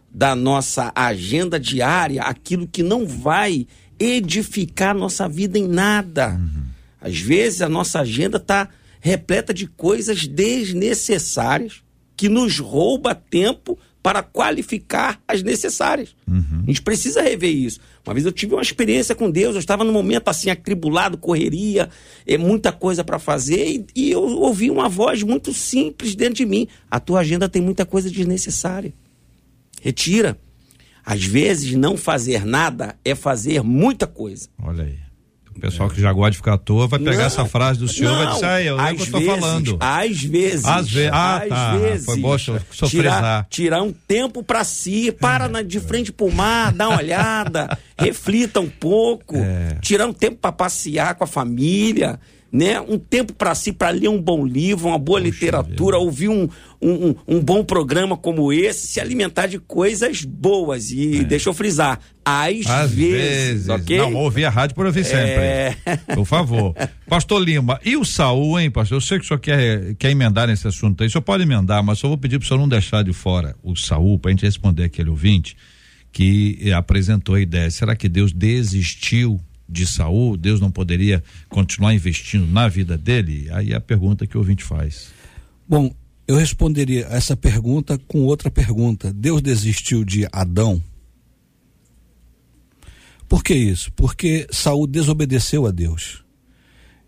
[0.10, 3.68] da nossa agenda diária aquilo que não vai
[4.00, 6.30] edificar nossa vida em nada.
[6.30, 6.64] Uhum.
[7.00, 11.84] Às vezes a nossa agenda está repleta de coisas desnecessárias
[12.16, 16.16] que nos rouba tempo para qualificar as necessárias.
[16.28, 16.64] Uhum.
[16.64, 17.80] A gente precisa rever isso.
[18.06, 21.90] Uma vez eu tive uma experiência com Deus, eu estava num momento assim, atribulado, correria,
[22.26, 26.46] é, muita coisa para fazer, e, e, eu ouvi uma voz muito simples dentro de
[26.46, 28.94] mim: a tua agenda tem muita coisa desnecessária.
[29.82, 30.40] Retira.
[31.06, 34.48] Às vezes, não fazer nada é fazer muita coisa.
[34.62, 35.09] Olha aí.
[35.56, 37.88] O pessoal que já gosta de ficar à toa vai pegar não, essa frase do
[37.88, 39.78] senhor e vai dizer, ah, eu, é que eu tô falando.
[39.80, 40.66] Às vezes.
[40.66, 42.06] Às, ve ah, às tá, vezes.
[42.06, 42.36] Foi bom
[42.88, 47.78] tirar, tirar um tempo para si, para na, de frente pro mar, dá uma olhada,
[47.98, 49.78] reflita um pouco, é.
[49.82, 52.20] tirar um tempo para passear com a família
[52.52, 52.82] né?
[52.82, 56.06] Um tempo para si, para ler um bom livro, uma boa Puxa literatura, vida.
[56.06, 56.50] ouvir um,
[56.82, 60.92] um, um, bom programa como esse, se alimentar de coisas boas.
[60.92, 61.24] E é.
[61.24, 63.70] deixa eu frisar, às, às vezes, vezes.
[63.70, 63.98] ok?
[63.98, 65.26] Não, ouvir a rádio por ouvir sempre.
[65.26, 65.76] É...
[66.16, 66.76] Por favor.
[67.08, 68.98] pastor Lima, e o Saul, hein, pastor?
[68.98, 71.84] Eu sei que o senhor quer, quer emendar nesse assunto aí, o senhor pode emendar,
[71.84, 74.32] mas só vou pedir para o senhor não deixar de fora o Saul, para a
[74.32, 75.56] gente responder aquele ouvinte
[76.12, 77.70] que apresentou a ideia.
[77.70, 79.40] Será que Deus desistiu
[79.70, 83.48] de Saul, Deus não poderia continuar investindo na vida dele?
[83.52, 85.10] Aí é a pergunta que o ouvinte faz.
[85.68, 85.94] Bom,
[86.28, 89.14] eu responderia essa pergunta com outra pergunta.
[89.14, 90.82] Deus desistiu de Adão?
[93.28, 93.92] Por que isso?
[93.94, 96.24] Porque Saul desobedeceu a Deus.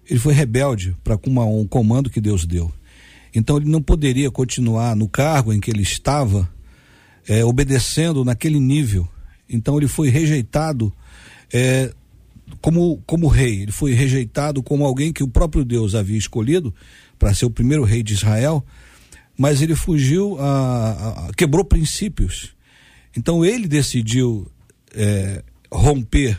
[0.07, 2.71] Ele foi rebelde para um comando que Deus deu.
[3.33, 6.47] Então ele não poderia continuar no cargo em que ele estava,
[7.27, 9.07] é, obedecendo naquele nível.
[9.49, 10.93] Então ele foi rejeitado
[11.51, 11.93] é,
[12.61, 13.61] como, como rei.
[13.61, 16.73] Ele foi rejeitado como alguém que o próprio Deus havia escolhido
[17.17, 18.65] para ser o primeiro rei de Israel,
[19.37, 22.53] mas ele fugiu, a, a, quebrou princípios.
[23.15, 24.49] Então ele decidiu
[24.95, 26.37] é, romper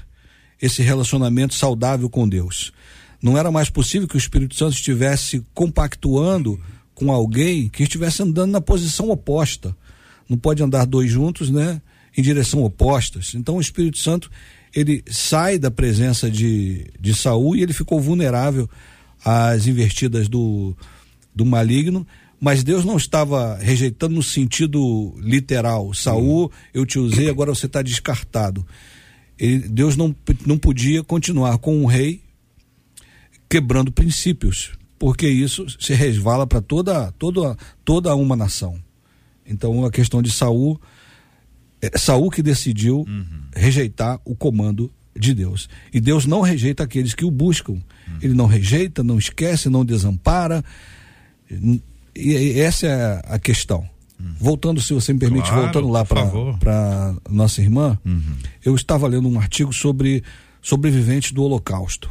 [0.60, 2.72] esse relacionamento saudável com Deus.
[3.22, 6.60] Não era mais possível que o Espírito Santo estivesse compactuando
[6.94, 9.76] com alguém que estivesse andando na posição oposta.
[10.28, 11.80] Não pode andar dois juntos, né?
[12.16, 13.34] Em direção opostas.
[13.34, 14.30] Então o Espírito Santo
[14.74, 18.68] ele sai da presença de, de Saul e ele ficou vulnerável
[19.24, 20.76] às investidas do,
[21.34, 22.06] do maligno
[22.42, 25.94] mas Deus não estava rejeitando no sentido literal.
[25.94, 28.66] Saul, eu te usei, agora você está descartado.
[29.38, 30.12] Ele, Deus não,
[30.44, 32.20] não podia continuar com um rei
[33.48, 38.76] quebrando princípios, porque isso se resvala para toda, toda, toda uma nação.
[39.46, 40.80] Então a questão de Saul,
[41.96, 43.42] Saul que decidiu uhum.
[43.54, 45.68] rejeitar o comando de Deus.
[45.92, 47.72] E Deus não rejeita aqueles que o buscam.
[47.72, 47.82] Uhum.
[48.22, 50.64] Ele não rejeita, não esquece, não desampara
[52.14, 53.88] e essa é a questão.
[54.18, 54.34] Uhum.
[54.38, 58.36] Voltando, se você me permite, claro, voltando lá para nossa irmã, uhum.
[58.64, 60.22] eu estava lendo um artigo sobre
[60.60, 62.10] sobreviventes do Holocausto.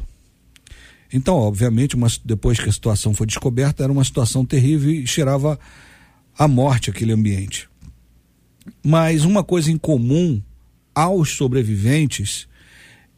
[1.14, 5.60] Então, obviamente, uma, depois que a situação foi descoberta, era uma situação terrível e cheirava
[6.38, 7.70] a morte aquele ambiente.
[8.84, 10.42] Mas uma coisa em comum
[10.94, 12.48] aos sobreviventes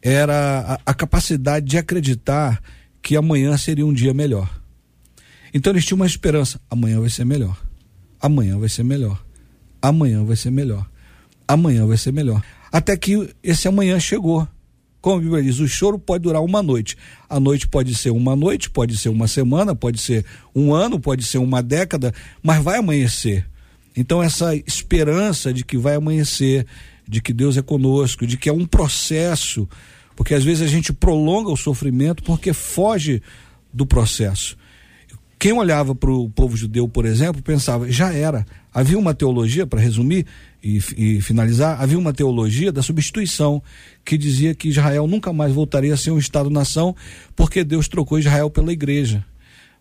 [0.00, 2.62] era a, a capacidade de acreditar
[3.02, 4.48] que amanhã seria um dia melhor.
[5.52, 7.56] Então eles tinham uma esperança: amanhã vai ser melhor.
[8.20, 9.22] Amanhã vai ser melhor.
[9.80, 10.88] Amanhã vai ser melhor.
[11.46, 12.42] Amanhã vai ser melhor.
[12.72, 14.48] Até que esse amanhã chegou.
[15.00, 16.96] Como a Bíblia diz, o choro pode durar uma noite.
[17.28, 20.24] A noite pode ser uma noite, pode ser uma semana, pode ser
[20.54, 23.46] um ano, pode ser uma década, mas vai amanhecer.
[23.96, 26.66] Então, essa esperança de que vai amanhecer,
[27.06, 29.68] de que Deus é conosco, de que é um processo,
[30.16, 33.22] porque às vezes a gente prolonga o sofrimento porque foge
[33.72, 34.56] do processo.
[35.38, 38.46] Quem olhava para o povo judeu, por exemplo, pensava, já era.
[38.72, 40.24] Havia uma teologia, para resumir
[40.62, 43.62] e, e, finalizar, havia uma teologia da substituição,
[44.04, 46.96] que dizia que Israel nunca mais voltaria a ser um Estado-nação,
[47.36, 49.22] porque Deus trocou Israel pela igreja.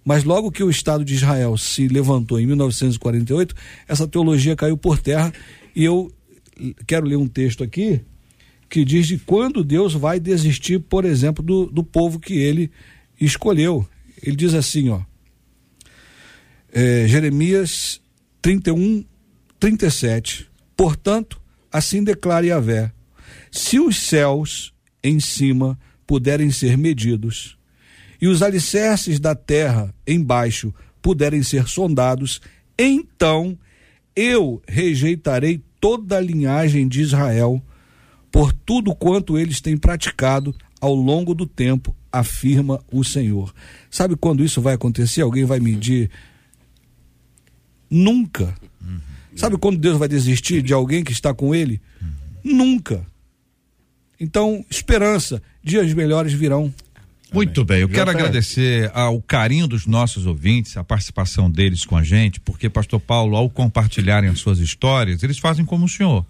[0.04, 3.56] Mas logo que o Estado de Israel se levantou em 1948,
[3.88, 5.34] essa teologia caiu por terra.
[5.76, 6.12] E eu
[6.86, 8.02] quero ler um texto aqui
[8.70, 12.72] que diz de quando Deus vai desistir, por exemplo, do, do povo que ele
[13.20, 13.88] escolheu.
[14.22, 15.02] Ele diz assim, ó
[16.74, 18.02] é, Jeremias
[18.42, 19.06] 31,
[19.60, 20.50] 37.
[20.76, 21.40] Portanto,
[21.72, 22.92] assim declara Yahvé:
[23.52, 24.74] se os céus
[25.04, 27.58] em cima puderem ser medidos,
[28.24, 32.40] e os alicerces da terra embaixo puderem ser sondados,
[32.80, 33.60] então
[34.16, 37.62] eu rejeitarei toda a linhagem de Israel
[38.32, 43.54] por tudo quanto eles têm praticado ao longo do tempo, afirma o Senhor.
[43.92, 45.20] Sabe quando isso vai acontecer?
[45.22, 46.10] Alguém vai medir
[47.90, 48.56] Nunca.
[49.36, 51.82] Sabe quando Deus vai desistir de alguém que está com ele?
[52.42, 53.06] Nunca.
[54.18, 56.74] Então, esperança, dias melhores virão.
[57.34, 62.04] Muito bem, eu quero agradecer ao carinho dos nossos ouvintes, a participação deles com a
[62.04, 66.24] gente, porque Pastor Paulo, ao compartilharem as suas histórias, eles fazem como o senhor,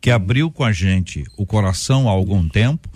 [0.00, 2.88] que abriu com a gente o coração há algum tempo,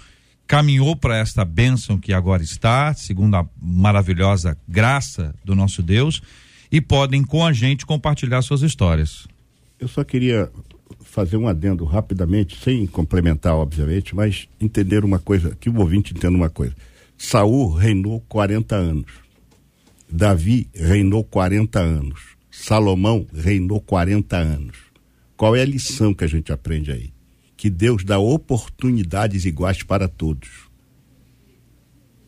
[0.47, 6.23] caminhou para esta bênção que agora está, segundo a maravilhosa graça do nosso Deus,
[6.71, 9.29] e podem com a gente compartilhar suas histórias.
[9.79, 10.51] Eu só queria
[11.03, 16.35] fazer um adendo rapidamente, sem complementar, obviamente, mas entender uma coisa, que o ouvinte entenda
[16.37, 16.75] uma coisa.
[17.25, 19.13] Saul reinou 40 anos.
[20.11, 22.21] Davi reinou 40 anos.
[22.51, 24.77] Salomão reinou 40 anos.
[25.37, 27.13] Qual é a lição que a gente aprende aí?
[27.57, 30.69] Que Deus dá oportunidades iguais para todos.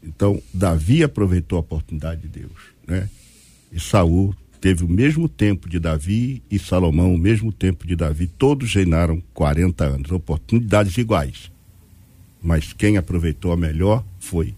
[0.00, 3.10] Então, Davi aproveitou a oportunidade de Deus, né?
[3.72, 8.28] E Saul teve o mesmo tempo de Davi e Salomão, o mesmo tempo de Davi,
[8.28, 11.50] todos reinaram 40 anos, oportunidades iguais.
[12.40, 14.54] Mas quem aproveitou a melhor foi,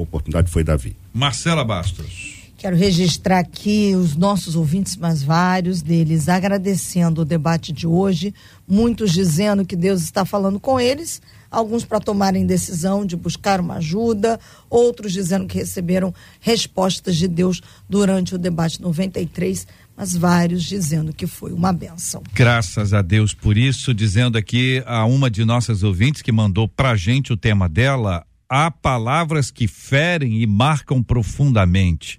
[0.00, 0.96] a oportunidade foi Davi.
[1.12, 2.40] Marcela Bastos.
[2.60, 8.34] Quero registrar aqui os nossos ouvintes, mas vários deles, agradecendo o debate de hoje,
[8.68, 13.76] muitos dizendo que Deus está falando com eles, alguns para tomarem decisão de buscar uma
[13.76, 14.38] ajuda,
[14.68, 21.26] outros dizendo que receberam respostas de Deus durante o debate 93, mas vários dizendo que
[21.26, 22.22] foi uma benção.
[22.34, 26.94] Graças a Deus por isso, dizendo aqui a uma de nossas ouvintes que mandou pra
[26.94, 32.18] gente o tema dela, há palavras que ferem e marcam profundamente.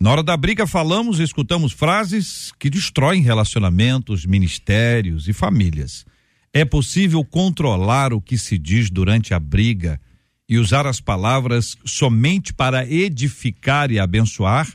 [0.00, 6.06] Na hora da briga falamos e escutamos frases que destroem relacionamentos, ministérios e famílias.
[6.52, 10.00] É possível controlar o que se diz durante a briga
[10.48, 14.68] e usar as palavras somente para edificar e abençoar?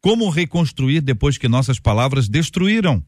[0.00, 3.02] Como reconstruir depois que nossas palavras destruíram?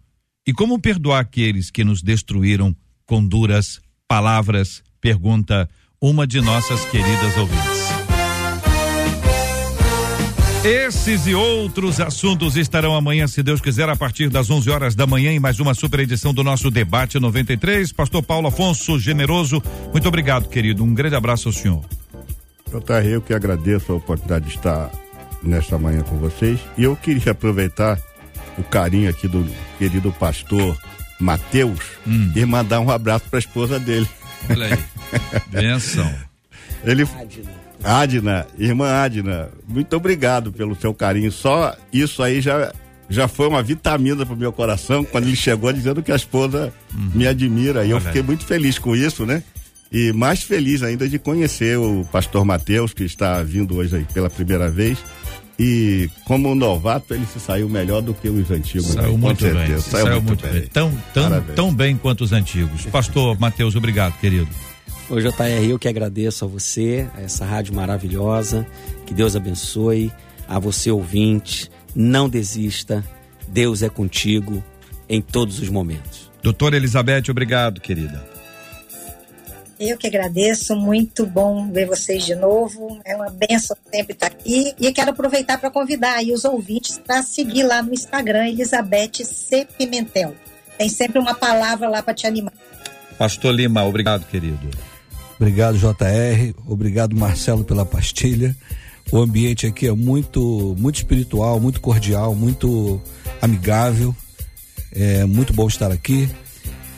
[0.47, 2.75] E como perdoar aqueles que nos destruíram
[3.05, 4.83] com duras palavras?
[5.01, 5.69] Pergunta
[6.01, 7.89] uma de nossas queridas ouvintes.
[10.65, 15.07] Esses e outros assuntos estarão amanhã, se Deus quiser, a partir das 11 horas da
[15.07, 17.93] manhã, em mais uma super edição do nosso Debate 93.
[17.93, 20.85] Pastor Paulo Afonso Generoso, muito obrigado, querido.
[20.85, 21.85] Um grande abraço ao senhor.
[22.67, 24.91] JR, eu que agradeço a oportunidade de estar
[25.43, 26.61] nesta manhã com vocês.
[26.77, 27.99] E eu queria aproveitar
[28.57, 30.77] o carinho aqui do querido pastor
[31.21, 32.33] Mateus hum.
[32.35, 34.09] e mandar um abraço para a esposa dele.
[34.51, 34.79] Olha aí.
[35.49, 36.13] Benção.
[36.85, 37.07] Ele.
[37.83, 41.31] Adna, irmã Adna, muito obrigado pelo seu carinho.
[41.31, 42.73] Só isso aí já,
[43.09, 47.11] já foi uma vitamina pro meu coração quando ele chegou dizendo que a esposa uhum.
[47.15, 47.85] me admira.
[47.85, 49.43] E eu fiquei muito feliz com isso, né?
[49.91, 54.29] E mais feliz ainda de conhecer o pastor Mateus, que está vindo hoje aí pela
[54.29, 54.99] primeira vez.
[55.59, 58.89] E como novato, ele se saiu melhor do que os antigos.
[58.89, 59.19] Saiu né?
[59.19, 59.55] muito bem.
[59.55, 60.53] Saiu, saiu muito, muito, bem.
[60.53, 60.67] bem.
[60.69, 62.87] Tão, tão, tão bem quanto os antigos.
[62.87, 64.49] Pastor Mateus, obrigado, querido.
[65.11, 68.65] Ô JR, eu que agradeço a você, a essa rádio maravilhosa.
[69.05, 70.13] Que Deus abençoe.
[70.47, 73.05] A você, ouvinte, não desista.
[73.49, 74.63] Deus é contigo
[75.09, 76.31] em todos os momentos.
[76.43, 78.38] Doutora Elizabeth, obrigado, querida.
[79.79, 83.01] Eu que agradeço, muito bom ver vocês de novo.
[83.05, 84.75] É uma benção sempre estar aqui.
[84.79, 89.67] E quero aproveitar para convidar aí os ouvintes para seguir lá no Instagram, Elizabeth C.
[89.79, 90.35] Pimentel.
[90.77, 92.53] Tem sempre uma palavra lá para te animar.
[93.17, 94.69] Pastor Lima, obrigado, querido.
[95.39, 96.55] Obrigado, JR.
[96.67, 98.57] Obrigado, Marcelo, pela pastilha.
[99.13, 103.01] O ambiente aqui é muito, muito espiritual, muito cordial, muito
[103.41, 104.15] amigável.
[104.91, 106.29] É muito bom estar aqui.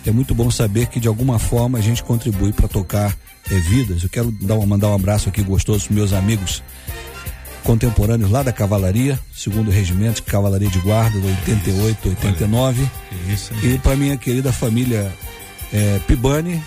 [0.07, 3.15] É muito bom saber que de alguma forma a gente contribui para tocar
[3.51, 4.03] é, vidas.
[4.03, 6.63] Eu quero dar uma, mandar um abraço aqui gostoso para meus amigos
[7.63, 12.83] contemporâneos lá da Cavalaria, segundo regimento, Cavalaria de Guarda, do 88, 89.
[12.83, 12.91] Olha,
[13.33, 15.13] isso, e para minha querida família
[15.73, 16.63] é, Pibani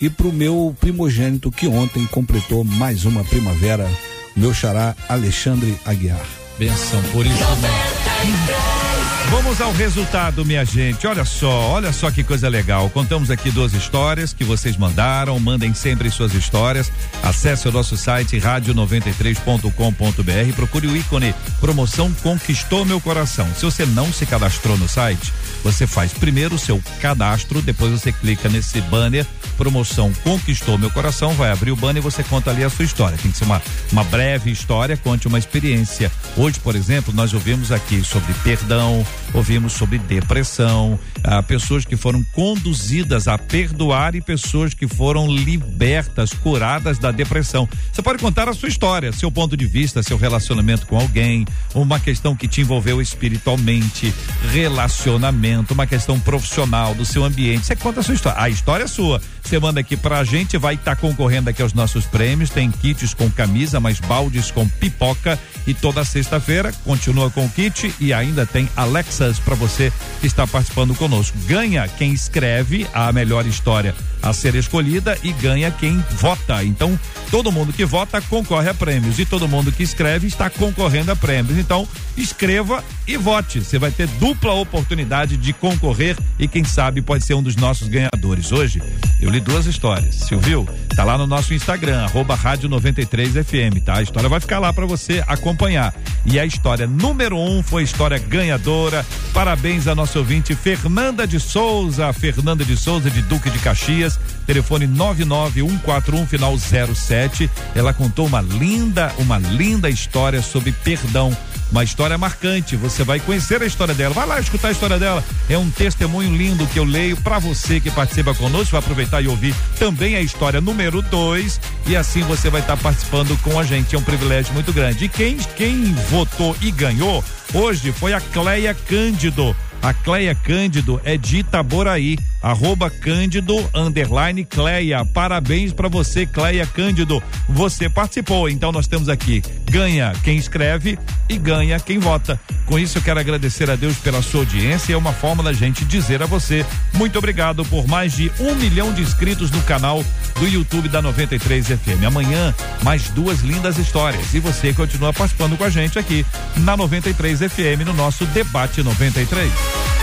[0.00, 3.88] e para o meu primogênito que ontem completou mais uma primavera,
[4.34, 6.26] meu xará Alexandre Aguiar.
[6.58, 8.81] Benção por isso.
[9.30, 11.06] Vamos ao resultado, minha gente.
[11.06, 12.90] Olha só, olha só que coisa legal.
[12.90, 15.38] Contamos aqui duas histórias que vocês mandaram.
[15.38, 16.90] Mandem sempre suas histórias.
[17.22, 20.56] Acesse o nosso site rádio93.com.br.
[20.56, 23.48] Procure o ícone promoção Conquistou Meu Coração.
[23.54, 28.12] Se você não se cadastrou no site, você faz primeiro o seu cadastro, depois você
[28.12, 32.64] clica nesse banner promoção Conquistou Meu Coração, vai abrir o banner e você conta ali
[32.64, 33.18] a sua história.
[33.18, 33.62] Tem que ser uma,
[33.92, 36.10] uma breve história, conte uma experiência.
[36.36, 42.22] Hoje, por exemplo, nós ouvimos aqui sobre perdão, ouvimos sobre depressão, ah, pessoas que foram
[42.32, 47.68] conduzidas a perdoar e pessoas que foram libertas, curadas da depressão.
[47.92, 51.98] Você pode contar a sua história, seu ponto de vista, seu relacionamento com alguém, uma
[51.98, 54.12] questão que te envolveu espiritualmente,
[54.50, 57.66] relacionamento, uma questão profissional do seu ambiente.
[57.66, 58.40] Você conta a sua história.
[58.40, 59.20] A história é sua.
[59.42, 62.50] Você manda aqui pra gente, vai estar tá concorrendo aqui aos nossos prêmios.
[62.50, 65.38] Tem kits com camisa, mais baldes com pipoca.
[65.66, 70.46] E toda sexta-feira continua com o kit e ainda tem Alexas para você que está
[70.46, 71.36] participando conosco.
[71.46, 76.62] Ganha quem escreve a melhor história a ser escolhida e ganha quem vota.
[76.62, 76.98] Então,
[77.30, 81.16] todo mundo que vota concorre a prêmios e todo mundo que escreve está concorrendo a
[81.16, 81.58] prêmios.
[81.58, 81.86] Então,
[82.16, 83.60] escreva e vote.
[83.60, 87.88] Você vai ter dupla oportunidade de concorrer e quem sabe pode ser um dos nossos
[87.88, 88.52] ganhadores.
[88.52, 88.80] Hoje,
[89.20, 90.16] eu li duas histórias.
[90.16, 90.68] Você ouviu?
[90.94, 93.96] Tá lá no nosso Instagram, arroba rádio 93 FM, tá?
[93.96, 95.94] A história vai ficar lá para você acompanhar.
[96.26, 99.04] E a história número um foi a história ganhadora.
[99.32, 104.86] Parabéns a nosso ouvinte Fernanda de Souza, Fernanda de Souza de Duque de Caxias, telefone
[104.86, 107.50] 99141 final 07.
[107.74, 111.34] Ela contou uma linda, uma linda história sobre perdão
[111.72, 112.76] uma história marcante.
[112.76, 114.14] Você vai conhecer a história dela.
[114.14, 115.24] Vai lá escutar a história dela.
[115.48, 118.72] É um testemunho lindo que eu leio para você que participa conosco.
[118.72, 122.82] Vai aproveitar e ouvir também a história número 2 e assim você vai estar tá
[122.82, 123.96] participando com a gente.
[123.96, 125.06] É um privilégio muito grande.
[125.06, 129.56] E quem quem votou e ganhou hoje foi a Cleia Cândido.
[129.82, 132.18] A Cleia Cândido é de Itaboraí.
[132.42, 135.04] Arroba Cândido underline Cleia.
[135.04, 137.22] Parabéns para você, Cleia Cândido.
[137.48, 138.48] Você participou.
[138.48, 142.38] Então nós temos aqui ganha quem escreve e ganha quem vota.
[142.66, 144.92] Com isso eu quero agradecer a Deus pela sua audiência.
[144.92, 148.92] É uma forma da gente dizer a você muito obrigado por mais de um milhão
[148.92, 150.04] de inscritos no canal
[150.38, 152.04] do YouTube da 93 FM.
[152.06, 156.26] Amanhã mais duas lindas histórias e você continua participando com a gente aqui
[156.56, 160.01] na 93 FM no nosso debate 93.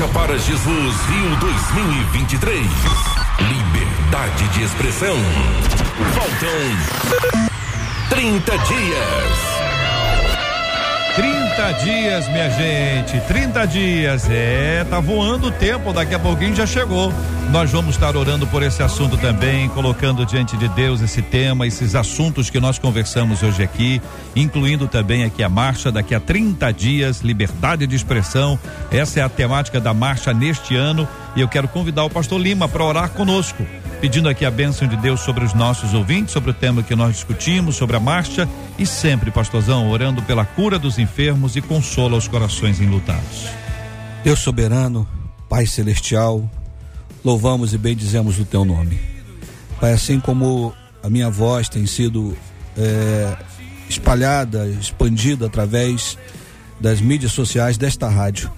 [0.00, 2.66] Marcha para Jesus Rio 2023.
[3.38, 5.16] Liberdade de expressão.
[6.14, 6.48] Faltam
[8.08, 9.49] 30 dias.
[11.14, 14.28] 30 dias, minha gente, 30 dias.
[14.30, 17.12] É, tá voando o tempo, daqui a pouquinho já chegou.
[17.50, 21.96] Nós vamos estar orando por esse assunto também, colocando diante de Deus esse tema, esses
[21.96, 24.00] assuntos que nós conversamos hoje aqui,
[24.36, 28.58] incluindo também aqui a marcha daqui a 30 dias, liberdade de expressão.
[28.92, 32.68] Essa é a temática da marcha neste ano e eu quero convidar o pastor Lima
[32.68, 33.66] para orar conosco
[34.00, 37.16] pedindo aqui a bênção de Deus sobre os nossos ouvintes, sobre o tema que nós
[37.16, 38.48] discutimos, sobre a marcha
[38.78, 43.46] e sempre, pastorzão, orando pela cura dos enfermos e consola os corações enlutados.
[44.24, 45.06] Deus soberano,
[45.50, 46.48] Pai celestial,
[47.22, 48.98] louvamos e bendizemos o teu nome.
[49.78, 50.72] Pai, assim como
[51.02, 52.34] a minha voz tem sido
[52.78, 53.36] é,
[53.88, 56.16] espalhada, expandida através
[56.80, 58.50] das mídias sociais desta rádio,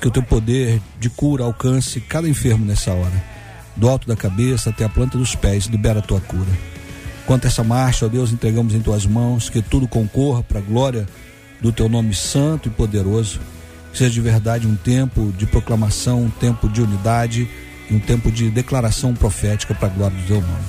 [0.00, 3.39] que o teu poder de cura alcance cada enfermo nessa hora
[3.80, 6.50] do alto da cabeça até a planta dos pés, libera a tua cura.
[7.26, 10.62] Quanto a essa marcha, ó Deus, entregamos em tuas mãos, que tudo concorra para a
[10.62, 11.06] glória
[11.62, 13.40] do teu nome santo e poderoso.
[13.90, 17.48] Que seja de verdade um tempo de proclamação, um tempo de unidade
[17.88, 20.64] e um tempo de declaração profética para a glória do teu nome.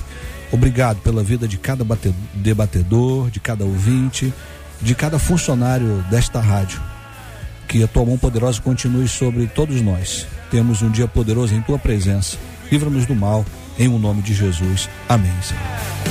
[0.49, 1.85] Obrigado pela vida de cada
[2.33, 4.33] debatedor, de cada ouvinte,
[4.81, 6.81] de cada funcionário desta rádio.
[7.67, 10.25] Que a tua mão poderosa continue sobre todos nós.
[10.49, 12.37] Temos um dia poderoso em tua presença
[12.71, 13.45] livra-nos do mal,
[13.77, 14.89] em o nome de Jesus.
[15.09, 16.10] Amém, Senhor.